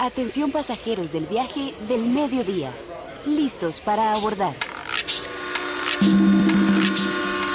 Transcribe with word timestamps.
Atención 0.00 0.52
pasajeros 0.52 1.10
del 1.10 1.26
viaje 1.26 1.74
del 1.88 2.02
mediodía. 2.02 2.70
Listos 3.26 3.80
para 3.80 4.12
abordar. 4.12 4.54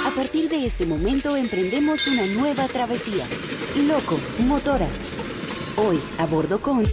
A 0.04 0.10
partir 0.14 0.50
de 0.50 0.66
este 0.66 0.84
momento 0.84 1.36
emprendemos 1.36 2.06
una 2.06 2.26
nueva 2.26 2.68
travesía. 2.68 3.26
Loco, 3.76 4.20
motora. 4.40 4.88
Hoy 5.78 5.98
a 6.18 6.26
bordo 6.26 6.60
con 6.60 6.84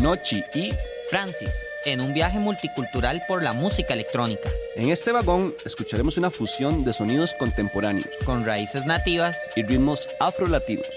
Nochi 0.00 0.42
y 0.54 0.72
Francis, 1.10 1.66
en 1.84 2.00
un 2.00 2.14
viaje 2.14 2.38
multicultural 2.38 3.22
por 3.28 3.42
la 3.42 3.52
música 3.52 3.92
electrónica, 3.92 4.48
en 4.76 4.88
este 4.88 5.12
vagón 5.12 5.54
escucharemos 5.66 6.16
una 6.16 6.30
fusión 6.30 6.84
de 6.84 6.94
sonidos 6.94 7.34
contemporáneos 7.34 8.08
con 8.24 8.46
raíces 8.46 8.86
nativas 8.86 9.52
y 9.56 9.62
ritmos 9.62 10.08
afrolatinos. 10.18 10.88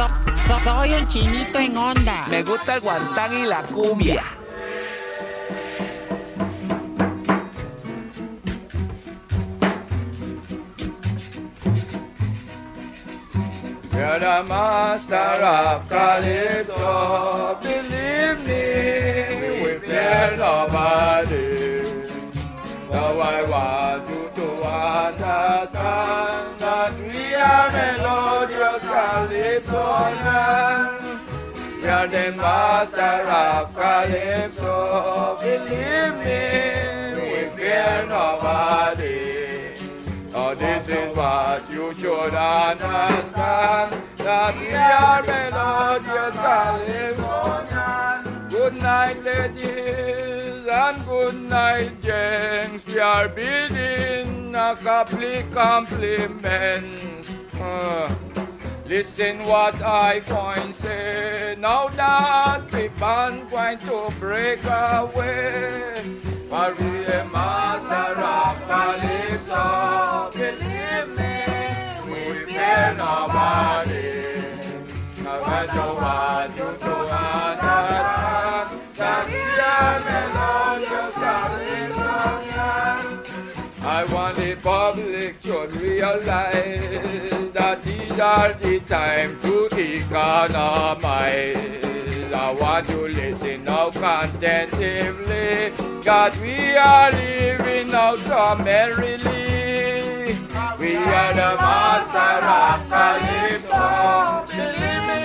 So, 0.00 0.06
so- 0.48 0.60
soy 0.64 0.94
un 0.94 1.06
chinito 1.06 1.58
en 1.58 1.76
onda. 1.76 2.24
Me 2.30 2.42
gusta 2.42 2.76
el 2.76 2.80
guantán 2.80 3.34
y 3.34 3.42
la 3.44 3.62
cumbia. 3.64 4.24
You're 13.92 14.18
the 14.18 14.44
master 14.48 15.16
of 15.16 15.88
Calypso, 15.88 17.58
believe 17.62 18.38
me, 18.48 19.62
we 19.62 19.78
fear 19.86 20.36
nobody. 20.38 21.82
Now 22.90 23.20
I 23.20 23.42
want 23.52 24.08
you 24.08 24.30
to 24.36 24.48
understand 24.64 26.58
that 26.60 26.92
we 26.98 27.09
are 27.40 27.70
melodious 27.70 28.82
Calypsonians. 28.92 31.82
We 31.82 31.88
are 31.88 32.08
the 32.08 32.32
master 32.36 33.22
of 33.42 33.74
Calypso, 33.74 35.36
believe 35.40 36.14
me, 36.24 36.42
we 37.16 37.48
fear 37.56 37.96
nobody. 38.08 39.18
Now 40.32 40.54
this 40.54 40.88
is 40.88 41.16
what 41.16 41.70
you 41.70 41.92
should 41.92 42.34
understand 42.34 44.02
That 44.16 44.54
we 44.58 44.74
are 44.74 45.22
melodious 45.22 46.36
Calypsonians 46.36 48.50
Good 48.50 48.74
night 48.82 49.22
ladies 49.22 50.66
and 50.66 51.04
good 51.06 51.34
night 51.34 51.92
gents 52.02 52.86
We 52.86 52.98
are 53.00 53.28
bidding 53.28 54.54
a 54.54 54.76
couple 54.76 55.42
compliments 55.52 57.19
Uh, 57.60 58.08
Listen 58.90 59.38
what 59.46 59.80
I 59.82 60.18
find 60.18 60.74
say. 60.74 61.54
Now 61.56 61.86
that 61.88 62.72
we 62.72 62.88
band 62.98 63.48
going 63.48 63.78
to 63.78 64.10
break 64.18 64.64
away 64.64 65.94
For 66.48 66.74
we 66.74 67.04
a 67.06 67.24
master 67.32 68.18
of 68.18 68.56
Calypso 68.66 70.30
Believe 70.32 71.08
me, 71.16 71.34
we 72.10 72.20
fear 72.50 72.94
nobody. 72.98 74.10
I 75.28 75.66
don't 75.72 75.94
want 76.02 76.50
you 76.56 76.70
to 76.84 76.94
understand 77.30 78.68
That 78.96 79.24
we 79.30 79.42
are 79.70 79.98
melodious 80.10 81.14
Calypsonians 81.14 81.99
I 83.82 84.04
want 84.12 84.36
the 84.36 84.56
public 84.56 85.40
to 85.40 85.66
realize 85.80 87.52
that 87.52 87.82
these 87.82 88.20
are 88.20 88.52
the 88.52 88.78
time 88.80 89.40
to 89.40 89.68
economize. 89.74 91.00
I 92.32 92.56
want 92.60 92.88
you 92.90 93.08
listen 93.08 93.64
now 93.64 93.90
contentively. 93.90 95.72
God, 96.02 96.36
we 96.42 96.76
are 96.76 97.10
living 97.10 97.90
now 97.90 98.14
so 98.16 98.56
merrily. 98.62 100.34
We 100.78 100.96
are 100.96 101.32
the 101.32 101.56
master 101.56 102.46
of 102.60 102.86
Calypso. 102.90 104.44
Believe 104.56 105.04
me, 105.08 105.24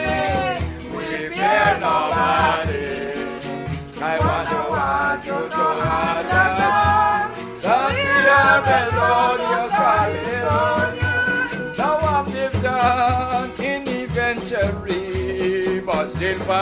we 0.96 1.06
fear 1.36 1.78
nobody. 1.82 2.96
I 4.02 4.18
want 4.20 4.48
to 4.50 4.66
you 5.28 5.65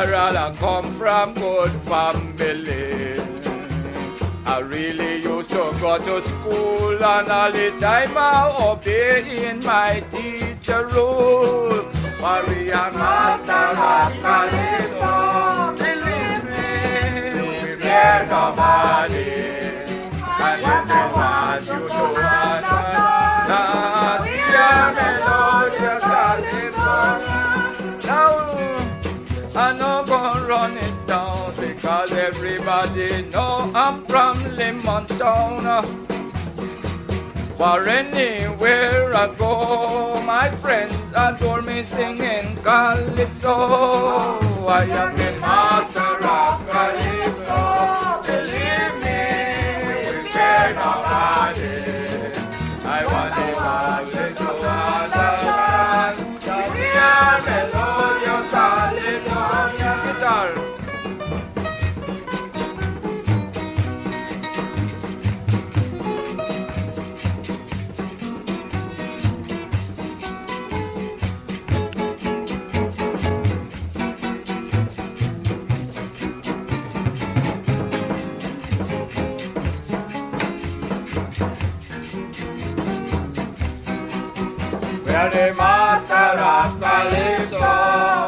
for 0.08 0.16
I 0.16 0.56
come 0.60 0.94
from 0.94 1.34
good 1.34 1.72
family. 1.88 3.20
I 4.46 4.60
really 4.60 5.22
used 5.22 5.50
to 5.50 5.74
go 5.80 5.98
to 5.98 6.22
school 6.28 7.04
and 7.04 7.30
all 7.30 7.52
the 7.52 7.72
time 7.80 8.18
I 8.18 8.56
obeying 8.60 9.64
my 9.64 10.04
teacher 10.12 10.88
rule. 10.88 11.86
Maria 12.22 12.92
Master 13.00 13.70
of 13.92 14.12
Calypso, 14.24 15.76
believe 15.82 16.44
me, 16.54 16.72
we 17.50 17.76
fear 17.82 18.28
nobody. 18.30 19.32
I 20.26 20.60
just 20.62 20.92
want 21.16 21.68
you 21.68 21.88
to 21.88 22.63
I 29.56 29.72
know 29.78 30.04
gonna 30.08 30.48
run 30.48 30.76
it 30.78 30.94
down 31.06 31.54
because 31.60 32.12
everybody 32.12 33.22
know 33.30 33.72
I'm 33.76 34.04
from 34.06 34.40
Lemon 34.56 35.06
Town. 35.06 35.86
For 37.56 37.88
anywhere 37.88 39.14
I 39.14 39.32
go, 39.38 40.20
my 40.26 40.48
friends 40.48 41.00
adore 41.16 41.62
me 41.62 41.84
singing 41.84 42.58
calypso. 42.64 43.54
I 44.66 44.86
am 44.90 45.16
the 45.16 45.32
master 45.40 46.18
of 46.26 46.58
calypso. 46.74 47.62
Believe 48.26 48.96
me, 49.06 50.24
we 50.24 50.30
care 50.32 50.74
nobody. 50.74 51.83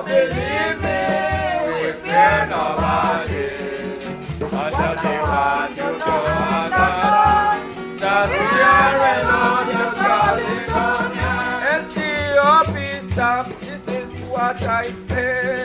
Believe 0.06 0.78
me, 0.82 1.02
we 1.70 1.90
fear 2.02 2.40
nobody. 2.50 3.48
I 4.42 4.70
just 4.70 5.06
want 5.22 5.72
you 5.78 5.90
to 6.06 6.16
understand 6.64 7.62
that 8.00 8.30
we 8.32 8.46
are 8.64 8.96
Calypsonians. 10.02 11.86
STOP 11.92 12.76
stop, 12.96 13.46
this 13.60 13.86
is 13.88 14.26
what 14.30 14.60
I 14.68 14.84
say. 14.84 15.65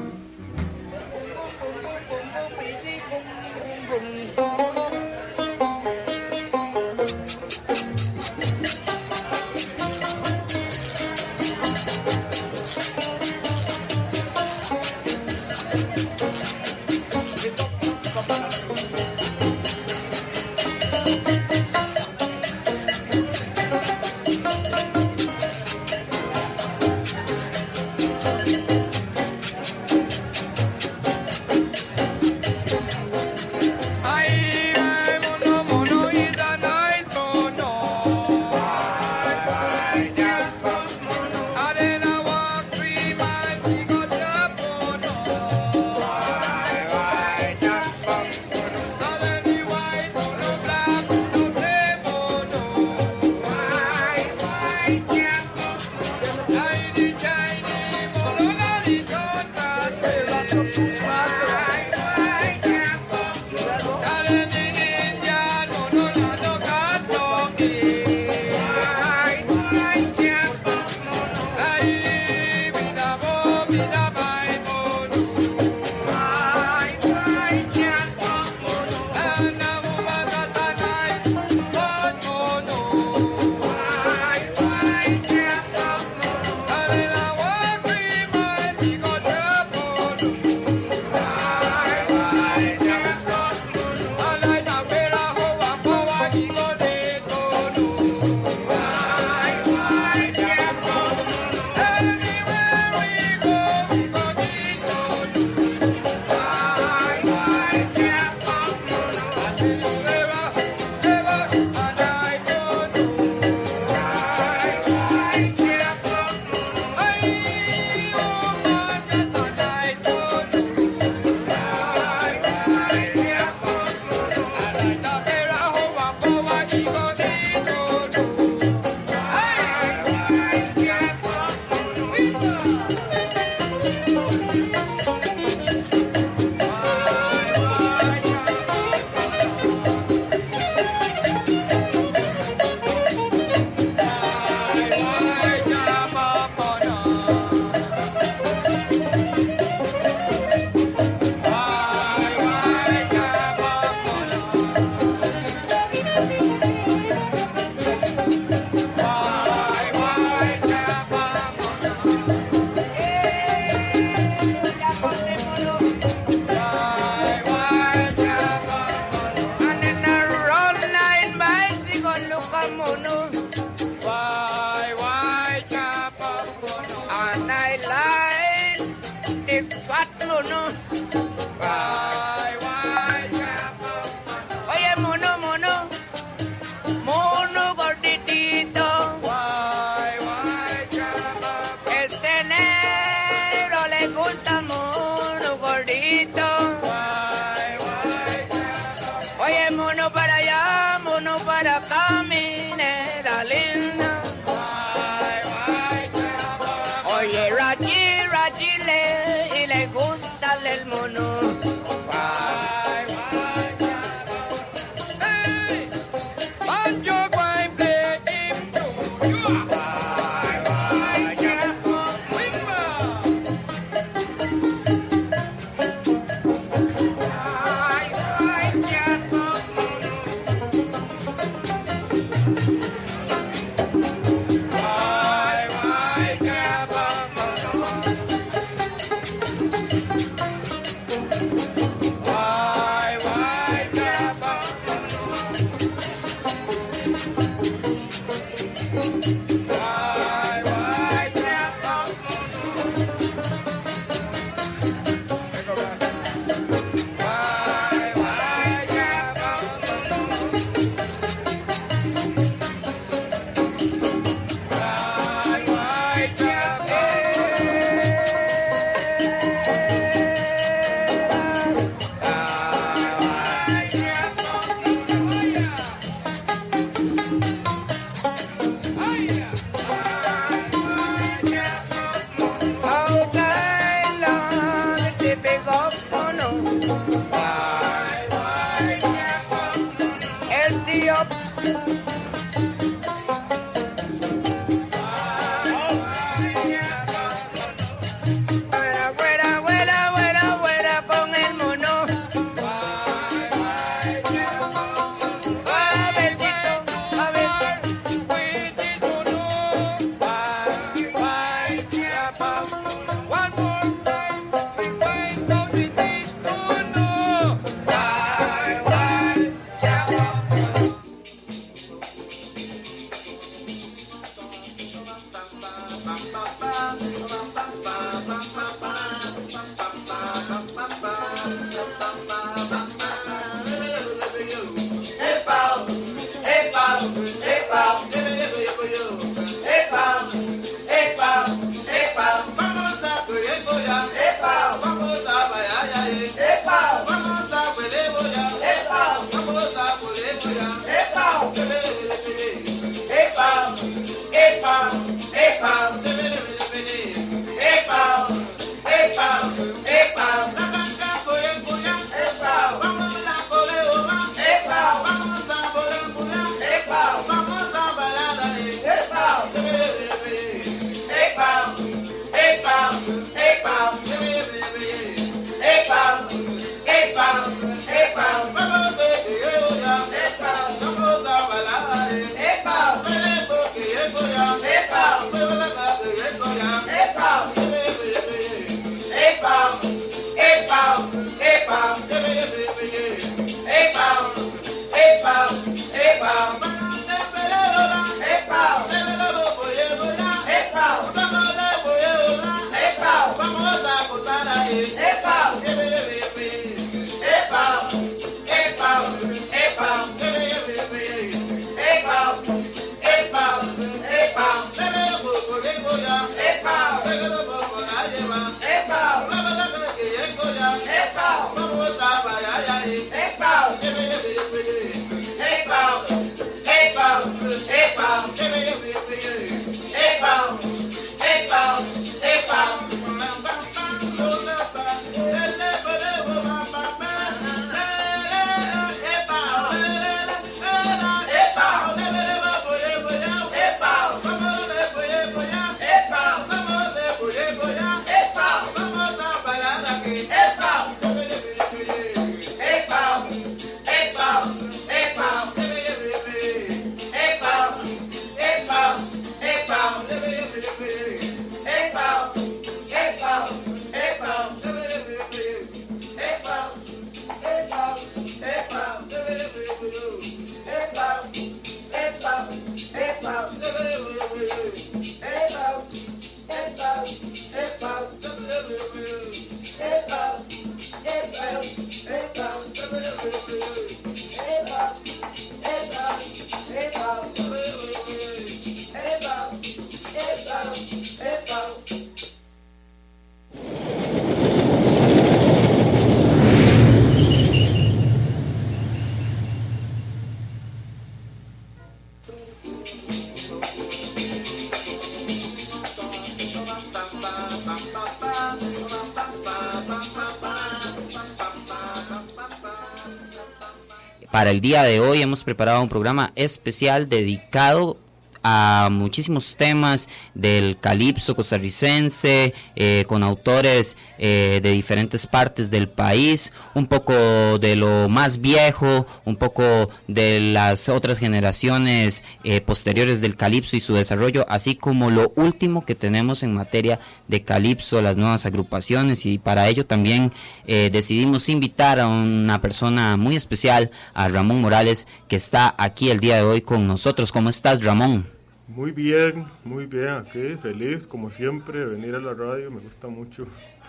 día 514.71 514.83
de 514.83 515.01
hoy 515.01 515.21
hemos 515.21 515.43
preparado 515.43 515.81
un 515.81 515.89
programa 515.89 516.31
especial 516.37 517.09
dedicado 517.09 517.97
a 518.41 518.87
muchísimos 518.89 519.57
temas 519.57 520.07
del 520.41 520.77
calipso 520.79 521.35
costarricense, 521.35 522.53
eh, 522.75 523.05
con 523.07 523.23
autores 523.23 523.95
eh, 524.17 524.59
de 524.61 524.71
diferentes 524.71 525.27
partes 525.27 525.69
del 525.69 525.87
país, 525.87 526.51
un 526.73 526.87
poco 526.87 527.13
de 527.59 527.75
lo 527.75 528.09
más 528.09 528.41
viejo, 528.41 529.05
un 529.23 529.35
poco 529.35 529.89
de 530.07 530.39
las 530.39 530.89
otras 530.89 531.19
generaciones 531.19 532.23
eh, 532.43 532.59
posteriores 532.59 533.21
del 533.21 533.35
calipso 533.35 533.75
y 533.75 533.79
su 533.79 533.93
desarrollo, 533.93 534.45
así 534.49 534.75
como 534.75 535.11
lo 535.11 535.31
último 535.35 535.85
que 535.85 535.95
tenemos 535.95 536.43
en 536.43 536.55
materia 536.55 536.99
de 537.27 537.43
calipso, 537.43 538.01
las 538.01 538.17
nuevas 538.17 538.45
agrupaciones, 538.45 539.25
y 539.25 539.37
para 539.37 539.69
ello 539.69 539.85
también 539.85 540.33
decidimos 540.65 541.49
invitar 541.49 541.99
a 541.99 542.07
una 542.07 542.61
persona 542.61 543.17
muy 543.17 543.35
especial, 543.35 543.91
a 544.13 544.27
Ramón 544.29 544.61
Morales, 544.61 545.07
que 545.27 545.35
está 545.35 545.75
aquí 545.77 546.09
el 546.09 546.19
día 546.19 546.37
de 546.37 546.43
hoy 546.43 546.61
con 546.61 546.87
nosotros. 546.87 547.31
¿Cómo 547.31 547.49
estás, 547.49 547.83
Ramón? 547.83 548.40
Muy 548.75 548.91
bien, 548.91 549.45
muy 549.65 549.85
bien, 549.85 550.09
aquí 550.11 550.55
feliz 550.61 551.05
como 551.05 551.29
siempre 551.29 551.79
de 551.79 551.85
venir 551.87 552.15
a 552.15 552.19
la 552.19 552.33
radio, 552.33 552.71
me 552.71 552.79
gusta 552.79 553.09
mucho 553.09 553.45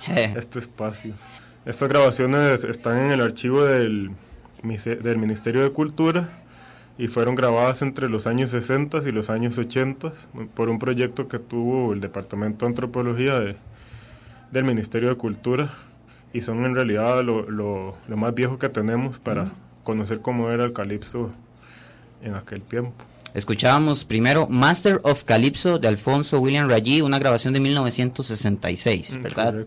este 0.08 0.58
espacio. 0.58 1.14
Estas 1.64 1.88
grabaciones 1.88 2.64
están 2.64 2.98
en 2.98 3.12
el 3.12 3.20
archivo 3.20 3.64
del, 3.64 4.10
del 4.64 5.18
Ministerio 5.18 5.62
de 5.62 5.70
Cultura 5.70 6.30
y 6.98 7.06
fueron 7.06 7.36
grabadas 7.36 7.82
entre 7.82 8.08
los 8.08 8.26
años 8.26 8.50
60 8.50 9.08
y 9.08 9.12
los 9.12 9.30
años 9.30 9.56
80 9.56 10.12
por 10.52 10.68
un 10.68 10.80
proyecto 10.80 11.28
que 11.28 11.38
tuvo 11.38 11.92
el 11.92 12.00
Departamento 12.00 12.66
de 12.66 12.70
Antropología 12.70 13.38
de, 13.38 13.56
del 14.50 14.64
Ministerio 14.64 15.10
de 15.10 15.14
Cultura 15.14 15.72
y 16.32 16.40
son 16.40 16.64
en 16.64 16.74
realidad 16.74 17.22
lo, 17.22 17.48
lo, 17.48 18.16
más 18.16 18.34
viejo 18.34 18.58
que 18.58 18.68
tenemos 18.68 19.20
para 19.20 19.52
conocer 19.84 20.22
cómo 20.22 20.50
era 20.50 20.64
el 20.64 20.72
calipso 20.72 21.30
en 22.20 22.34
aquel 22.34 22.62
tiempo. 22.62 23.11
Escuchábamos 23.34 24.04
primero 24.04 24.46
Master 24.46 25.00
of 25.04 25.24
Calypso 25.24 25.78
de 25.78 25.88
Alfonso 25.88 26.38
William 26.38 26.68
Raggi, 26.68 27.00
una 27.00 27.18
grabación 27.18 27.54
de 27.54 27.60
1966, 27.60 29.16
mm, 29.16 29.22
¿verdad? 29.22 29.66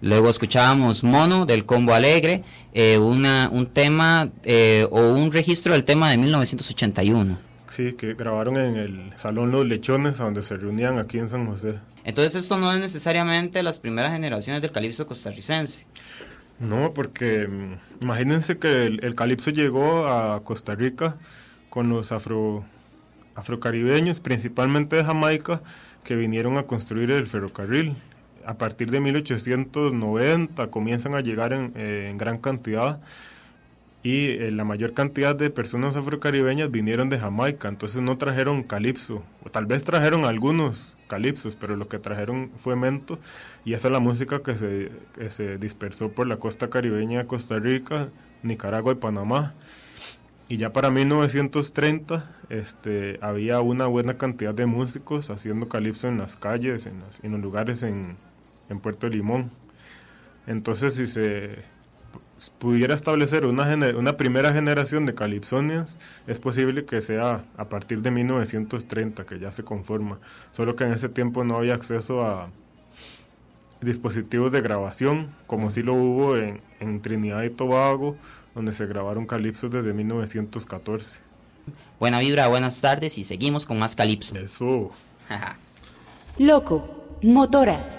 Luego 0.00 0.30
escuchábamos 0.30 1.02
Mono 1.02 1.44
del 1.44 1.66
Combo 1.66 1.92
Alegre, 1.92 2.44
eh, 2.72 2.98
una, 2.98 3.48
un 3.50 3.66
tema 3.66 4.30
eh, 4.44 4.86
o 4.92 5.12
un 5.12 5.32
registro 5.32 5.72
del 5.72 5.84
tema 5.84 6.10
de 6.10 6.18
1981. 6.18 7.36
Sí, 7.70 7.94
que 7.94 8.14
grabaron 8.14 8.56
en 8.56 8.76
el 8.76 9.12
Salón 9.16 9.50
Los 9.50 9.66
Lechones, 9.66 10.18
donde 10.18 10.42
se 10.42 10.56
reunían 10.56 11.00
aquí 11.00 11.18
en 11.18 11.28
San 11.28 11.48
José. 11.48 11.74
Entonces 12.04 12.36
esto 12.36 12.58
no 12.58 12.72
es 12.72 12.78
necesariamente 12.78 13.60
las 13.64 13.80
primeras 13.80 14.12
generaciones 14.12 14.62
del 14.62 14.70
calipso 14.70 15.08
costarricense. 15.08 15.84
No, 16.60 16.92
porque 16.94 17.48
mm, 17.48 18.02
imagínense 18.02 18.58
que 18.58 18.86
el, 18.86 19.04
el 19.04 19.16
calipso 19.16 19.50
llegó 19.50 20.06
a 20.06 20.44
Costa 20.44 20.76
Rica 20.76 21.16
con 21.70 21.88
los 21.88 22.12
afro 22.12 22.64
afrocaribeños, 23.34 24.20
principalmente 24.20 24.96
de 24.96 25.04
Jamaica, 25.04 25.62
que 26.04 26.16
vinieron 26.16 26.58
a 26.58 26.64
construir 26.64 27.10
el 27.10 27.26
ferrocarril. 27.26 27.94
A 28.46 28.54
partir 28.54 28.90
de 28.90 29.00
1890 29.00 30.68
comienzan 30.68 31.14
a 31.14 31.20
llegar 31.20 31.52
en, 31.52 31.72
eh, 31.76 32.12
gran 32.16 32.38
cantidad 32.38 33.00
y 34.02 34.28
eh, 34.28 34.50
la 34.50 34.64
mayor 34.64 34.94
cantidad 34.94 35.36
de 35.36 35.50
personas 35.50 35.94
afrocaribeñas 35.94 36.70
vinieron 36.70 37.10
de 37.10 37.18
Jamaica, 37.18 37.68
entonces 37.68 38.00
no 38.00 38.16
trajeron 38.16 38.62
calipso, 38.62 39.22
o 39.44 39.50
tal 39.50 39.66
vez 39.66 39.84
trajeron 39.84 40.24
algunos 40.24 40.96
calipsos, 41.06 41.54
pero 41.54 41.76
lo 41.76 41.88
que 41.88 41.98
trajeron 41.98 42.50
fue 42.56 42.76
mento 42.76 43.18
y 43.64 43.74
esa 43.74 43.88
es 43.88 43.92
la 43.92 44.00
música 44.00 44.42
que 44.42 44.56
se, 44.56 44.90
que 45.14 45.30
se 45.30 45.58
dispersó 45.58 46.10
por 46.10 46.26
la 46.26 46.36
costa 46.36 46.70
caribeña 46.70 47.18
de 47.18 47.26
Costa 47.26 47.58
Rica, 47.58 48.08
Nicaragua 48.42 48.94
y 48.94 48.96
Panamá. 48.96 49.52
Y 50.50 50.56
ya 50.56 50.72
para 50.72 50.90
1930 50.90 52.28
este, 52.48 53.20
había 53.22 53.60
una 53.60 53.86
buena 53.86 54.18
cantidad 54.18 54.52
de 54.52 54.66
músicos 54.66 55.30
haciendo 55.30 55.68
calipso 55.68 56.08
en 56.08 56.18
las 56.18 56.36
calles, 56.36 56.86
en, 56.86 57.04
en 57.22 57.30
los 57.30 57.40
lugares 57.40 57.84
en, 57.84 58.16
en, 58.68 58.80
Puerto 58.80 59.08
Limón. 59.08 59.52
Entonces, 60.48 60.94
si 60.94 61.06
se 61.06 61.58
pudiera 62.58 62.96
establecer 62.96 63.46
una, 63.46 63.64
una 63.96 64.16
primera 64.16 64.52
generación 64.52 65.06
de 65.06 65.14
calipsonias, 65.14 66.00
es 66.26 66.40
posible 66.40 66.84
que 66.84 67.00
sea 67.00 67.44
a 67.56 67.68
partir 67.68 68.02
de 68.02 68.10
1930, 68.10 69.26
que 69.26 69.38
ya 69.38 69.52
se 69.52 69.62
conforma. 69.62 70.18
Solo 70.50 70.74
que 70.74 70.82
en 70.82 70.94
ese 70.94 71.08
tiempo 71.08 71.44
no 71.44 71.58
había 71.58 71.74
acceso 71.74 72.26
a 72.26 72.50
dispositivos 73.80 74.50
de 74.50 74.62
grabación, 74.62 75.28
como 75.46 75.70
sí 75.70 75.84
lo 75.84 75.94
hubo 75.94 76.36
en, 76.36 76.60
en 76.80 77.00
Trinidad 77.02 77.44
y 77.44 77.50
Tobago 77.50 78.16
donde 78.54 78.72
se 78.72 78.86
grabaron 78.86 79.26
calipsos 79.26 79.70
desde 79.70 79.92
1914. 79.92 81.20
Buena 81.98 82.18
vibra, 82.18 82.48
buenas 82.48 82.80
tardes 82.80 83.18
y 83.18 83.24
seguimos 83.24 83.66
con 83.66 83.78
más 83.78 83.94
calipso. 83.94 84.36
Eso. 84.36 84.90
Loco, 86.38 87.18
motora. 87.22 87.96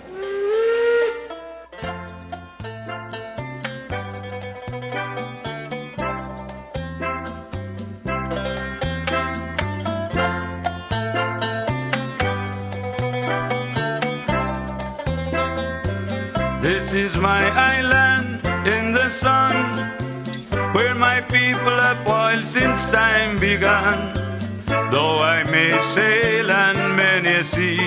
This 16.61 16.93
is 16.93 17.15
my 17.17 17.49
island. 17.49 18.00
Where 20.81 20.95
my 20.95 21.21
people 21.21 21.77
have 21.85 21.99
toiled 22.05 22.45
since 22.45 22.81
time 22.85 23.37
began. 23.39 23.95
Though 24.93 25.17
I 25.35 25.43
may 25.55 25.79
sail 25.79 26.49
and 26.49 26.79
many 27.03 27.43
see, 27.43 27.79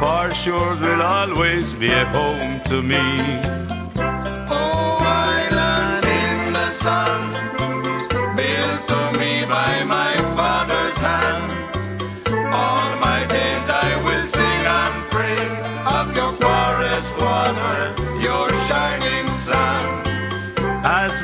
far 0.00 0.34
shores 0.34 0.80
will 0.80 1.02
always 1.02 1.66
be 1.74 1.90
a 1.92 2.04
home 2.16 2.60
to 2.70 2.76
me. 2.92 3.04
Oh, 4.56 4.98
island 5.34 6.04
in 6.22 6.52
the 6.58 6.70
sun, 6.84 7.20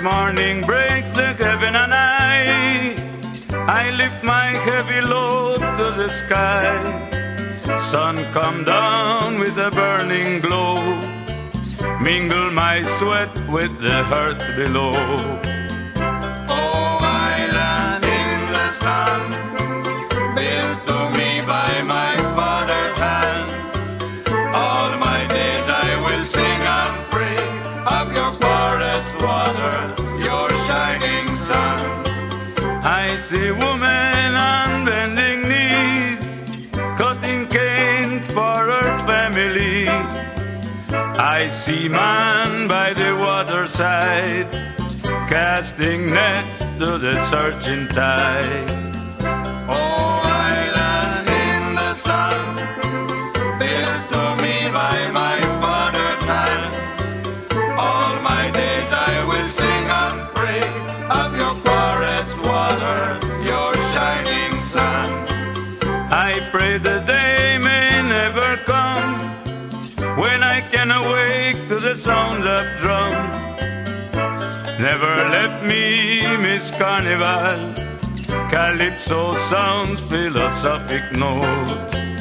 morning 0.04 0.60
breaks 0.66 1.08
the 1.12 1.32
heaven 1.32 1.74
and 1.74 1.94
I, 1.94 2.94
I 3.80 3.90
lift 3.92 4.22
my 4.22 4.48
heavy 4.68 5.00
load 5.00 5.60
to 5.78 5.86
the 6.00 6.08
sky. 6.20 6.68
Sun 7.90 8.16
come 8.34 8.64
down 8.64 9.38
with 9.38 9.56
a 9.56 9.70
burning 9.70 10.42
glow, 10.42 10.76
mingle 12.00 12.50
my 12.50 12.84
sweat 12.98 13.32
with 13.48 13.72
the 13.80 14.00
earth 14.22 14.44
below. 14.60 14.92
Oh, 16.52 16.98
island 17.00 18.04
in 18.04 18.38
the 18.52 18.68
sun, 18.84 19.22
waterside, 43.78 44.52
casting 45.28 46.12
nets 46.12 46.58
to 46.78 46.98
the 46.98 47.30
searching 47.30 47.88
tide. 47.88 48.93
Never 75.64 75.74
left 75.74 76.36
me, 76.36 76.36
Miss 76.36 76.70
Carnival. 76.70 77.74
Calypso 78.50 79.34
sounds 79.48 80.00
philosophic 80.02 81.12
notes. 81.12 82.13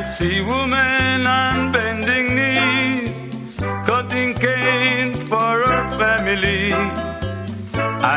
might 0.00 0.08
see 0.08 0.42
women 0.42 1.26
on 1.26 1.72
bending 1.72 2.34
knee, 2.34 3.14
cutting 3.86 4.34
cane 4.34 5.14
for 5.14 5.54
her 5.66 5.84
family. 5.98 6.74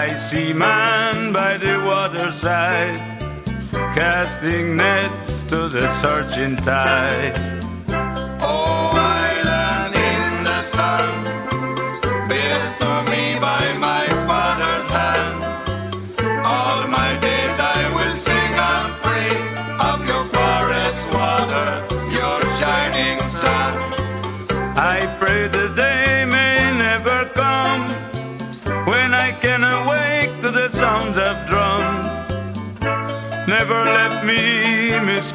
I 0.02 0.18
see 0.18 0.52
man 0.52 1.32
by 1.32 1.58
the 1.58 1.80
waterside, 1.80 3.00
casting 3.96 4.76
nets 4.76 5.32
to 5.52 5.70
the 5.70 5.88
searching 6.02 6.58
tide. 6.58 7.59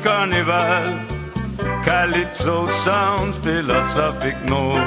carnival. 0.05 0.85
Calypso 1.83 2.67
sounds 2.85 3.39
philosophic 3.39 4.37
notes. 4.45 4.84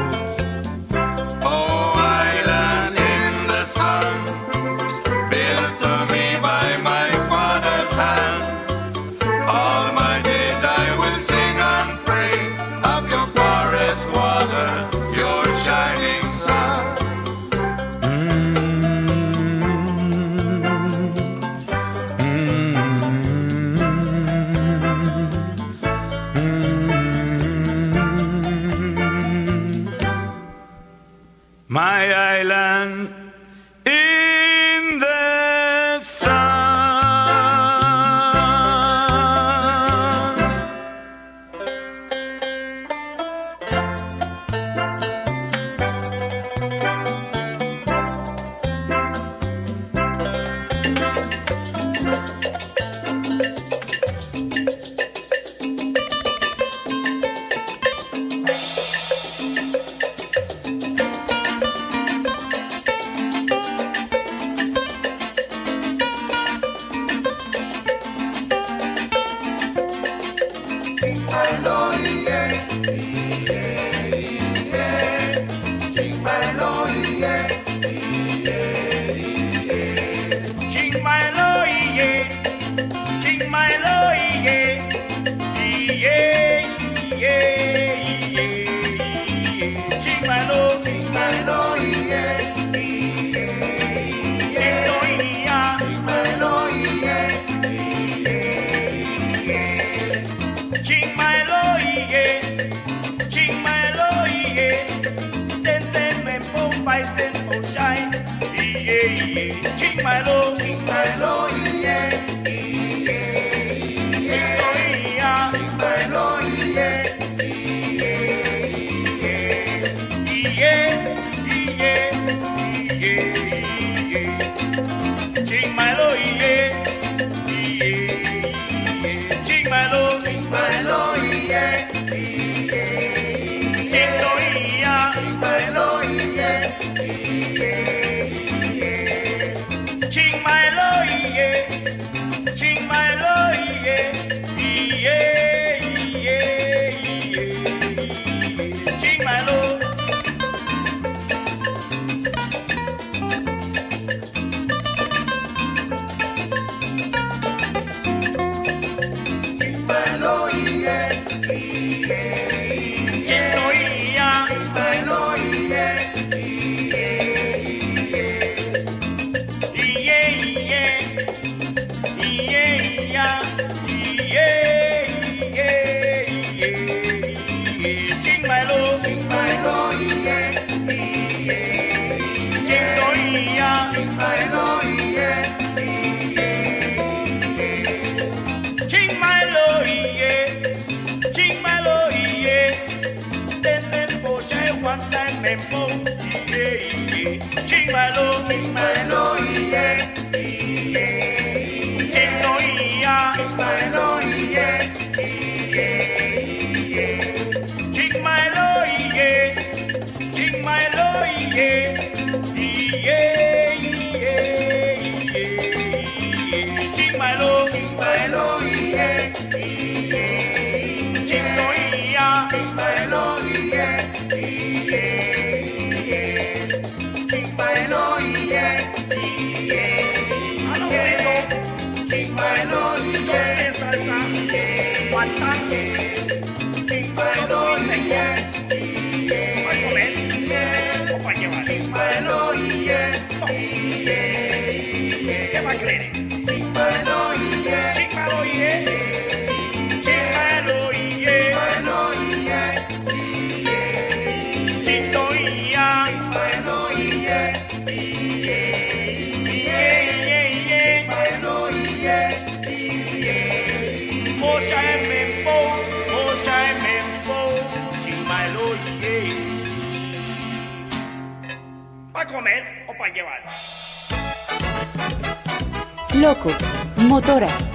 Loco, 276.20 276.50
motora. 276.96 277.67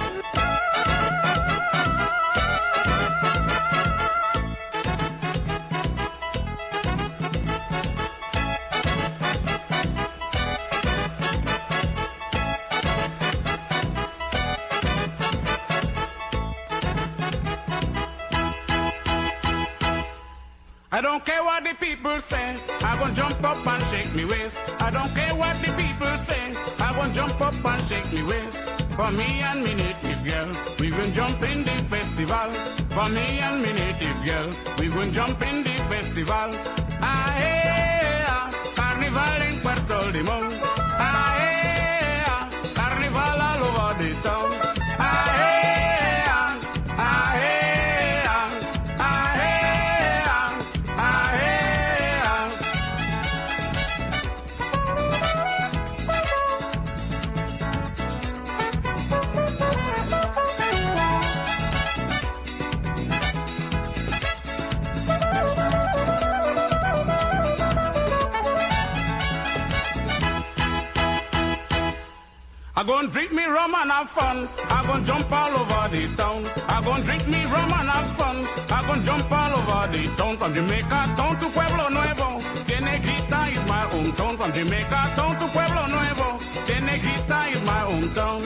Rum 73.63 73.75
and 73.75 73.91
have 73.91 74.09
fun. 74.09 74.47
I 74.69 74.85
gon' 74.85 75.05
jump 75.05 75.31
all 75.31 75.53
over 75.61 75.87
the 75.93 76.03
town. 76.15 76.41
I 76.67 76.81
gon' 76.83 77.01
drink 77.03 77.27
me 77.27 77.45
rum 77.45 77.71
and 77.79 77.89
have 77.95 78.11
fun. 78.17 78.37
I 78.69 78.79
gon' 78.87 79.03
jump 79.05 79.31
all 79.31 79.53
over 79.59 79.87
the 79.93 80.03
town 80.17 80.37
from 80.37 80.53
Jamaica 80.53 80.99
town 81.17 81.39
to 81.39 81.47
Pueblo 81.55 81.85
Nuevo. 81.95 82.29
Cienegrita 82.65 83.39
is 83.55 83.63
my 83.73 83.83
hometown 83.91 84.33
from 84.37 84.51
Jamaica 84.53 84.99
town 85.17 85.33
to 85.39 85.47
Pueblo 85.55 85.83
Nuevo. 85.95 86.27
Cienegrita 86.65 87.39
is 87.53 87.61
my 87.71 87.81
hometown. 87.89 88.39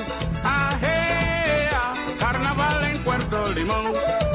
Ah, 0.43 0.77
hey, 0.81 1.69
ah, 1.73 1.93
carnaval 2.19 2.83
en 2.85 2.97
Puerto 3.03 3.37
Limón. 3.55 4.26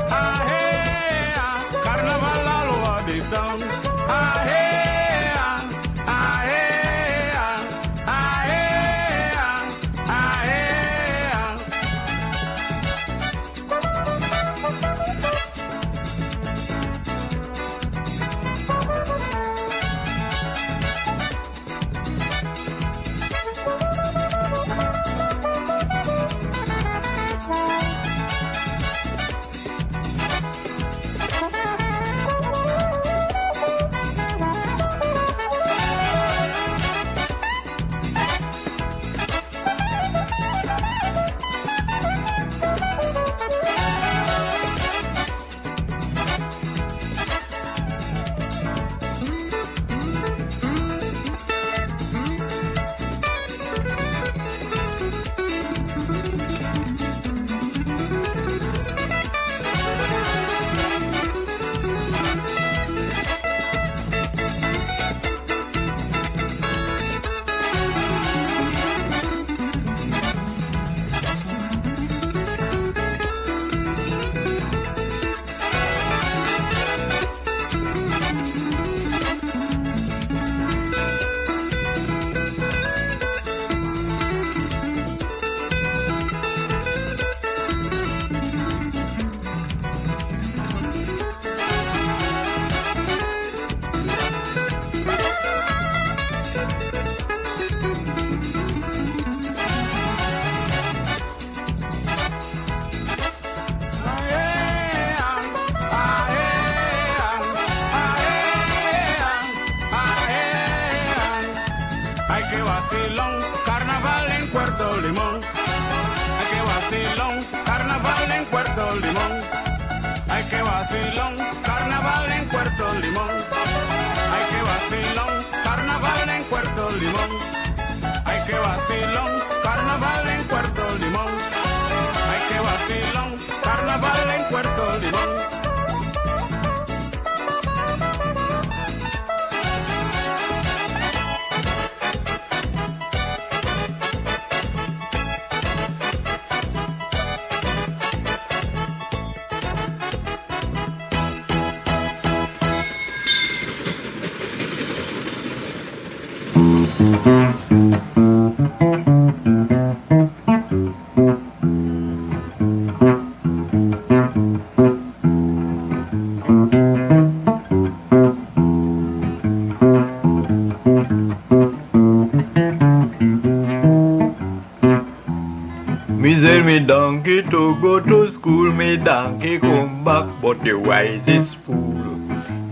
To 177.53 177.77
go 177.83 178.01
to 178.01 178.31
school, 178.33 178.73
me 178.73 178.97
donkey 178.97 179.59
come 179.59 180.05
back, 180.05 180.27
but 180.41 180.65
the 180.65 180.73
wisest 180.73 181.55
fool. 181.67 182.07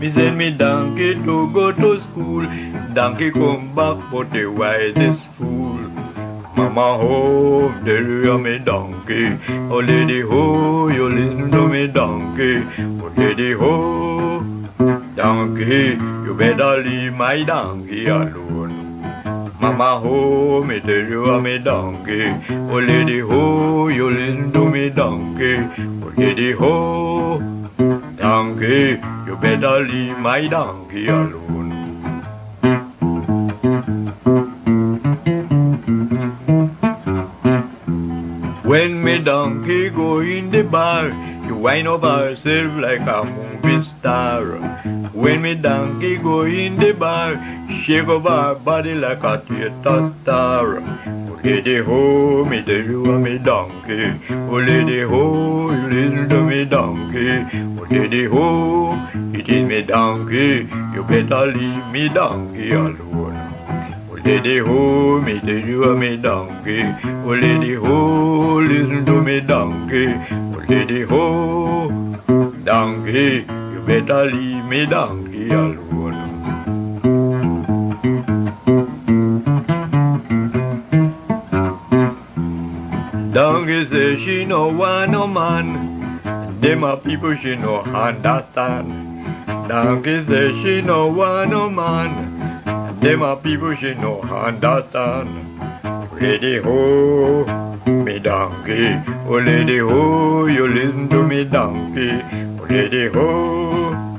Me 0.01 0.11
sell 0.11 0.35
me 0.35 0.51
donkey 0.57 1.13
to 1.27 1.35
go 1.53 1.71
to 1.81 1.91
school, 2.05 2.47
donkey 2.95 3.31
come 3.31 3.75
back, 3.75 3.99
but 4.11 4.31
the 4.33 4.47
wisest 4.47 5.21
fool. 5.37 5.81
Mama 6.57 6.87
oh, 6.87 7.69
ho, 7.69 7.85
there 7.85 8.25
you 8.25 8.39
me 8.39 8.59
donkey. 8.59 9.27
Oh 9.71 9.81
lady 9.91 10.23
ho, 10.23 10.89
you 10.89 11.11
listen 11.11 11.51
to 11.51 11.69
me 11.69 11.87
donkey. 11.87 12.55
Oh 13.03 13.13
lady 13.19 13.53
ho, 13.53 14.41
donkey, 15.15 15.89
you 16.25 16.35
better 16.39 16.83
leave 16.83 17.13
my 17.13 17.43
donkey 17.43 18.07
alone. 18.07 18.70
Mama 19.61 20.01
ho, 20.01 20.65
me 20.65 20.81
tell 20.81 21.05
you 21.13 21.27
I'm 21.27 21.45
a 21.45 21.59
donkey. 21.59 22.25
Oh 22.51 22.79
lady 22.79 23.21
ho, 23.21 23.89
you 23.89 24.11
listen 24.11 24.53
to 24.55 24.65
me 24.65 24.89
donkey. 24.89 25.57
Oh 26.03 26.13
lady 26.17 26.53
ho, 26.53 27.39
donkey, 28.17 28.99
you 29.27 29.37
better 29.37 29.81
leave 29.81 30.17
my 30.17 30.49
donkey 30.49 31.09
alone. 31.09 31.51
When 38.65 39.05
me 39.05 39.19
donkey 39.19 39.91
go 39.91 40.21
in 40.21 40.51
the 40.51 40.63
bar, 40.63 41.09
you 41.47 41.57
wind 41.57 41.87
up 41.87 42.01
herself 42.01 42.81
like 42.81 43.01
a 43.03 43.25
movie 43.25 43.85
star. 43.99 45.00
When 45.13 45.43
me 45.43 45.57
donkey 45.57 46.19
go 46.19 46.43
in 46.43 46.77
the 46.77 46.93
bar, 46.93 47.35
shake 47.85 48.07
up 48.07 48.23
her 48.23 48.55
body 48.55 48.95
like 48.95 49.25
a 49.25 49.39
theater 49.45 50.15
star. 50.23 50.79
Oh 50.79 51.41
lady 51.43 51.83
ho, 51.83 52.45
me 52.45 52.63
tell 52.63 52.77
you 52.77 53.03
a 53.27 53.39
donkey. 53.39 54.21
Oh 54.31 54.59
lady 54.59 55.03
ho, 55.03 55.73
you 55.73 55.89
listen 55.91 56.29
to 56.29 56.43
me 56.43 56.65
donkey. 56.65 57.31
Oh 57.81 57.87
lady 57.91 58.27
ho, 58.27 58.95
it 59.35 59.49
is 59.49 59.69
me 59.69 59.83
donkey. 59.83 60.69
You 60.95 61.03
better 61.03 61.47
leave 61.47 61.87
me 61.93 62.09
donkey 62.09 62.71
alone. 62.71 63.37
Oh 64.11 64.19
lady 64.25 64.59
ho, 64.59 65.21
me 65.21 65.41
tell 65.41 65.49
you 65.51 65.85
a 65.91 66.17
donkey. 66.19 66.83
Oh 67.25 67.35
lady 67.35 67.75
ho, 67.75 68.61
listen 68.61 69.05
to 69.07 69.21
me 69.21 69.41
donkey. 69.41 70.07
Oh 70.31 70.65
lady 70.69 71.03
ho, 71.03 71.89
donkey, 72.65 73.45
better 73.87 74.25
leave 74.27 74.65
me 74.65 74.87
donkey 74.87 75.51
alone. 75.51 75.91
Donkey 83.33 83.87
say 83.87 84.25
she 84.25 84.45
no 84.45 84.69
want 84.69 85.13
no 85.13 85.27
man. 85.27 86.61
Them 86.61 86.85
a 86.85 86.97
people 86.97 87.37
she 87.37 87.57
no 87.57 87.81
understand. 87.81 89.69
Donkey 89.69 90.27
say 90.27 90.51
she 90.63 90.83
no 90.83 91.09
want 91.09 91.51
no 91.51 91.71
man. 91.71 93.01
Them 93.01 93.23
a 93.23 93.37
people 93.37 93.75
she 93.77 93.95
no 93.95 94.21
understand. 94.23 95.31
Lady 96.21 96.59
ho, 96.59 97.45
me 97.87 98.19
donkey. 98.19 98.89
Oh 99.27 99.39
lady 99.39 99.79
ho, 99.79 100.47
you 100.47 100.67
listen 100.69 101.09
to 101.09 101.23
me 101.23 101.45
donkey. 101.45 102.50
Oh 102.71 102.73
lady 102.73 103.09
ho, 103.09 104.19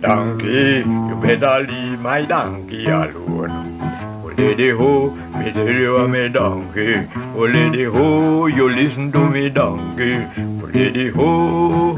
donkey, 0.00 0.82
you 0.82 1.14
better 1.22 1.60
leave 1.60 2.00
my 2.00 2.22
donkey 2.24 2.86
alone. 2.86 3.80
Oh 4.24 4.32
lady 4.36 4.70
ho, 4.70 5.10
me 5.10 5.52
tell 5.52 5.70
you 5.70 5.98
I'm 5.98 6.12
a 6.16 6.28
donkey. 6.28 7.08
Oh 7.36 7.46
lady 7.46 7.84
ho, 7.84 8.46
you 8.46 8.68
listen 8.70 9.12
to 9.12 9.20
me 9.28 9.50
donkey. 9.50 10.16
Oh 10.36 10.68
lady 10.74 11.10
ho, 11.10 11.94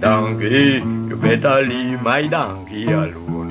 donkey, 0.00 0.82
you 1.10 1.16
better 1.22 1.62
leave 1.62 2.02
my 2.02 2.26
donkey 2.26 2.86
alone. 2.90 3.50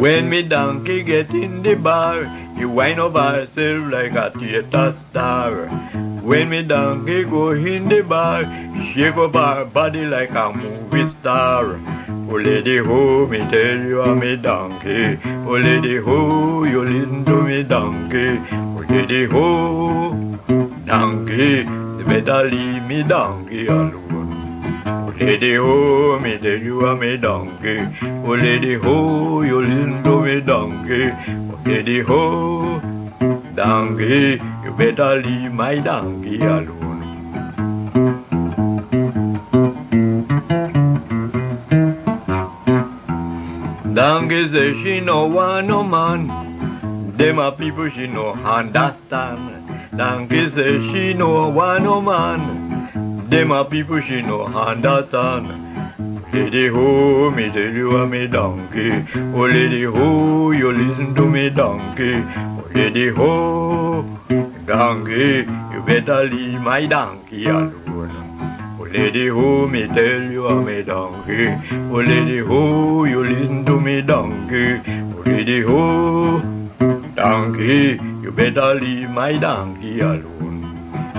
When 0.00 0.28
me 0.28 0.42
donkey 0.42 1.04
get 1.04 1.30
in 1.30 1.62
the 1.62 1.76
bar, 1.76 2.24
he 2.56 2.64
wind 2.64 3.00
up 3.00 3.14
herself 3.14 3.92
like 3.92 4.12
a 4.12 4.30
theater 4.38 4.96
star. 5.10 5.66
When 6.22 6.48
me 6.50 6.62
donkey 6.62 7.24
go 7.24 7.50
in 7.50 7.88
the 7.88 8.02
bar, 8.02 8.44
shake 8.94 9.16
up 9.16 9.34
her 9.34 9.64
body 9.64 10.06
like 10.06 10.30
a 10.30 10.52
movie 10.52 11.12
star. 11.20 11.80
Oh 12.26 12.36
lady 12.36 12.78
ho, 12.78 13.26
me 13.26 13.38
tell 13.50 13.78
you 13.78 14.00
I'm 14.02 14.22
a 14.22 14.36
donkey. 14.36 15.18
Oh 15.46 15.58
lady 15.58 15.98
ho, 15.98 16.64
you 16.64 16.82
listen 16.84 17.24
to 17.26 17.42
me 17.42 17.62
donkey. 17.62 18.40
Oh 18.50 18.84
lady 18.88 19.26
ho, 19.26 20.38
donkey, 20.86 21.58
you 21.58 22.04
better 22.06 22.48
leave 22.48 22.82
me 22.84 23.02
donkey 23.02 23.66
alone. 23.66 24.82
Oh 24.86 25.12
lady 25.20 25.56
ho, 25.56 26.18
me 26.18 26.38
tell 26.38 26.58
you 26.58 26.86
I'm 26.86 27.02
a 27.02 27.16
donkey. 27.18 27.78
Oh 28.24 28.34
lady 28.34 28.74
ho, 28.74 29.42
you 29.42 29.60
listen 29.60 30.02
to 30.04 30.22
me 30.22 30.40
donkey. 30.40 31.53
Lady 31.66 32.00
ho, 32.00 32.78
donkey, 33.54 34.38
you 34.64 34.70
better 34.76 35.22
leave 35.22 35.50
my 35.50 35.76
donkey 35.78 36.38
alone. 36.40 36.84
Donkey 43.94 44.48
say 44.52 44.72
she 44.82 45.00
no 45.00 45.26
want 45.26 45.68
no 45.68 45.82
man. 45.82 47.16
Them 47.16 47.38
a 47.38 47.50
people 47.52 47.88
she 47.90 48.08
no 48.08 48.32
understand. 48.34 49.96
Donkey 49.96 50.50
say 50.50 50.72
she 50.92 51.14
no 51.14 51.48
want 51.48 51.84
no 51.84 52.02
man. 52.02 53.28
Them 53.30 53.52
a 53.52 53.64
people 53.64 54.02
she 54.02 54.20
no 54.20 54.44
understand. 54.44 55.83
Lady 56.34 56.66
ho, 56.66 57.30
me 57.30 57.48
tell 57.50 57.72
you 57.80 57.96
I'm 57.96 58.12
a 58.12 58.26
donkey. 58.26 58.90
Oh 59.36 59.46
lady 59.46 59.84
ho, 59.84 60.50
you 60.50 60.72
listen 60.72 61.14
to 61.14 61.28
me 61.28 61.48
donkey. 61.48 62.14
Oh 62.58 62.66
lady 62.74 63.10
ho, 63.10 64.02
donkey, 64.66 65.46
you 65.72 65.80
better 65.86 66.24
leave 66.24 66.60
my 66.60 66.86
donkey 66.86 67.46
alone. 67.46 68.10
Oh 68.80 68.82
lady 68.82 69.28
ho, 69.28 69.68
me 69.68 69.86
tell 69.86 70.22
you 70.22 70.48
I'm 70.48 70.66
a 70.66 70.82
donkey. 70.82 71.46
Oh 71.92 72.02
lady 72.02 72.40
ho, 72.40 73.04
you 73.04 73.22
listen 73.22 73.64
to 73.66 73.78
me 73.78 74.02
donkey. 74.02 74.82
Oh 75.16 75.22
lady 75.24 75.62
ho, 75.62 76.40
donkey, 77.14 78.00
you 78.24 78.32
better 78.32 78.74
leave 78.74 79.08
my 79.08 79.38
donkey 79.38 80.00
alone. 80.00 80.33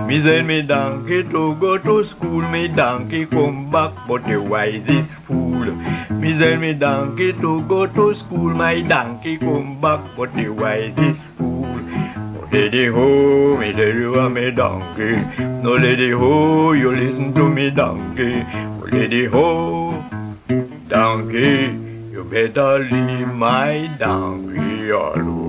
Me 0.08 0.22
send 0.24 0.48
me 0.48 0.62
donkey 0.62 1.24
to 1.24 1.56
go 1.56 1.78
to 1.80 2.06
school, 2.06 2.42
me 2.42 2.68
donkey 2.68 3.26
come 3.26 3.72
back, 3.72 3.92
but 4.08 4.24
the 4.26 4.38
wisest 4.38 5.10
fool. 5.28 5.66
Me 6.22 6.40
send 6.40 6.62
me 6.62 6.74
donkey 6.74 7.34
to 7.34 7.64
go 7.64 7.88
to 7.88 8.14
school, 8.14 8.54
my 8.54 8.82
donkey 8.82 9.38
come 9.38 9.82
back, 9.82 10.02
but 10.16 10.32
the 10.36 10.50
wisest 10.50 11.20
fool. 11.38 11.82
Oh 12.38 12.48
lady 12.52 12.86
ho, 12.86 13.58
me 13.58 13.72
tell 13.74 13.96
you 14.04 14.20
I'm 14.20 14.38
a 14.38 14.52
donkey. 14.52 15.16
No 15.64 15.74
lady 15.76 16.12
ho, 16.12 16.74
you 16.74 16.96
listen 16.96 17.34
to 17.34 17.50
me 17.50 17.72
donkey. 17.72 18.46
Oh 18.54 18.88
lady 18.92 19.26
ho, 19.26 20.04
donkey, 20.88 21.74
you 22.12 22.24
better 22.30 22.78
leave 22.80 23.34
my 23.34 23.88
donkey 23.98 24.90
alone. 24.92 25.46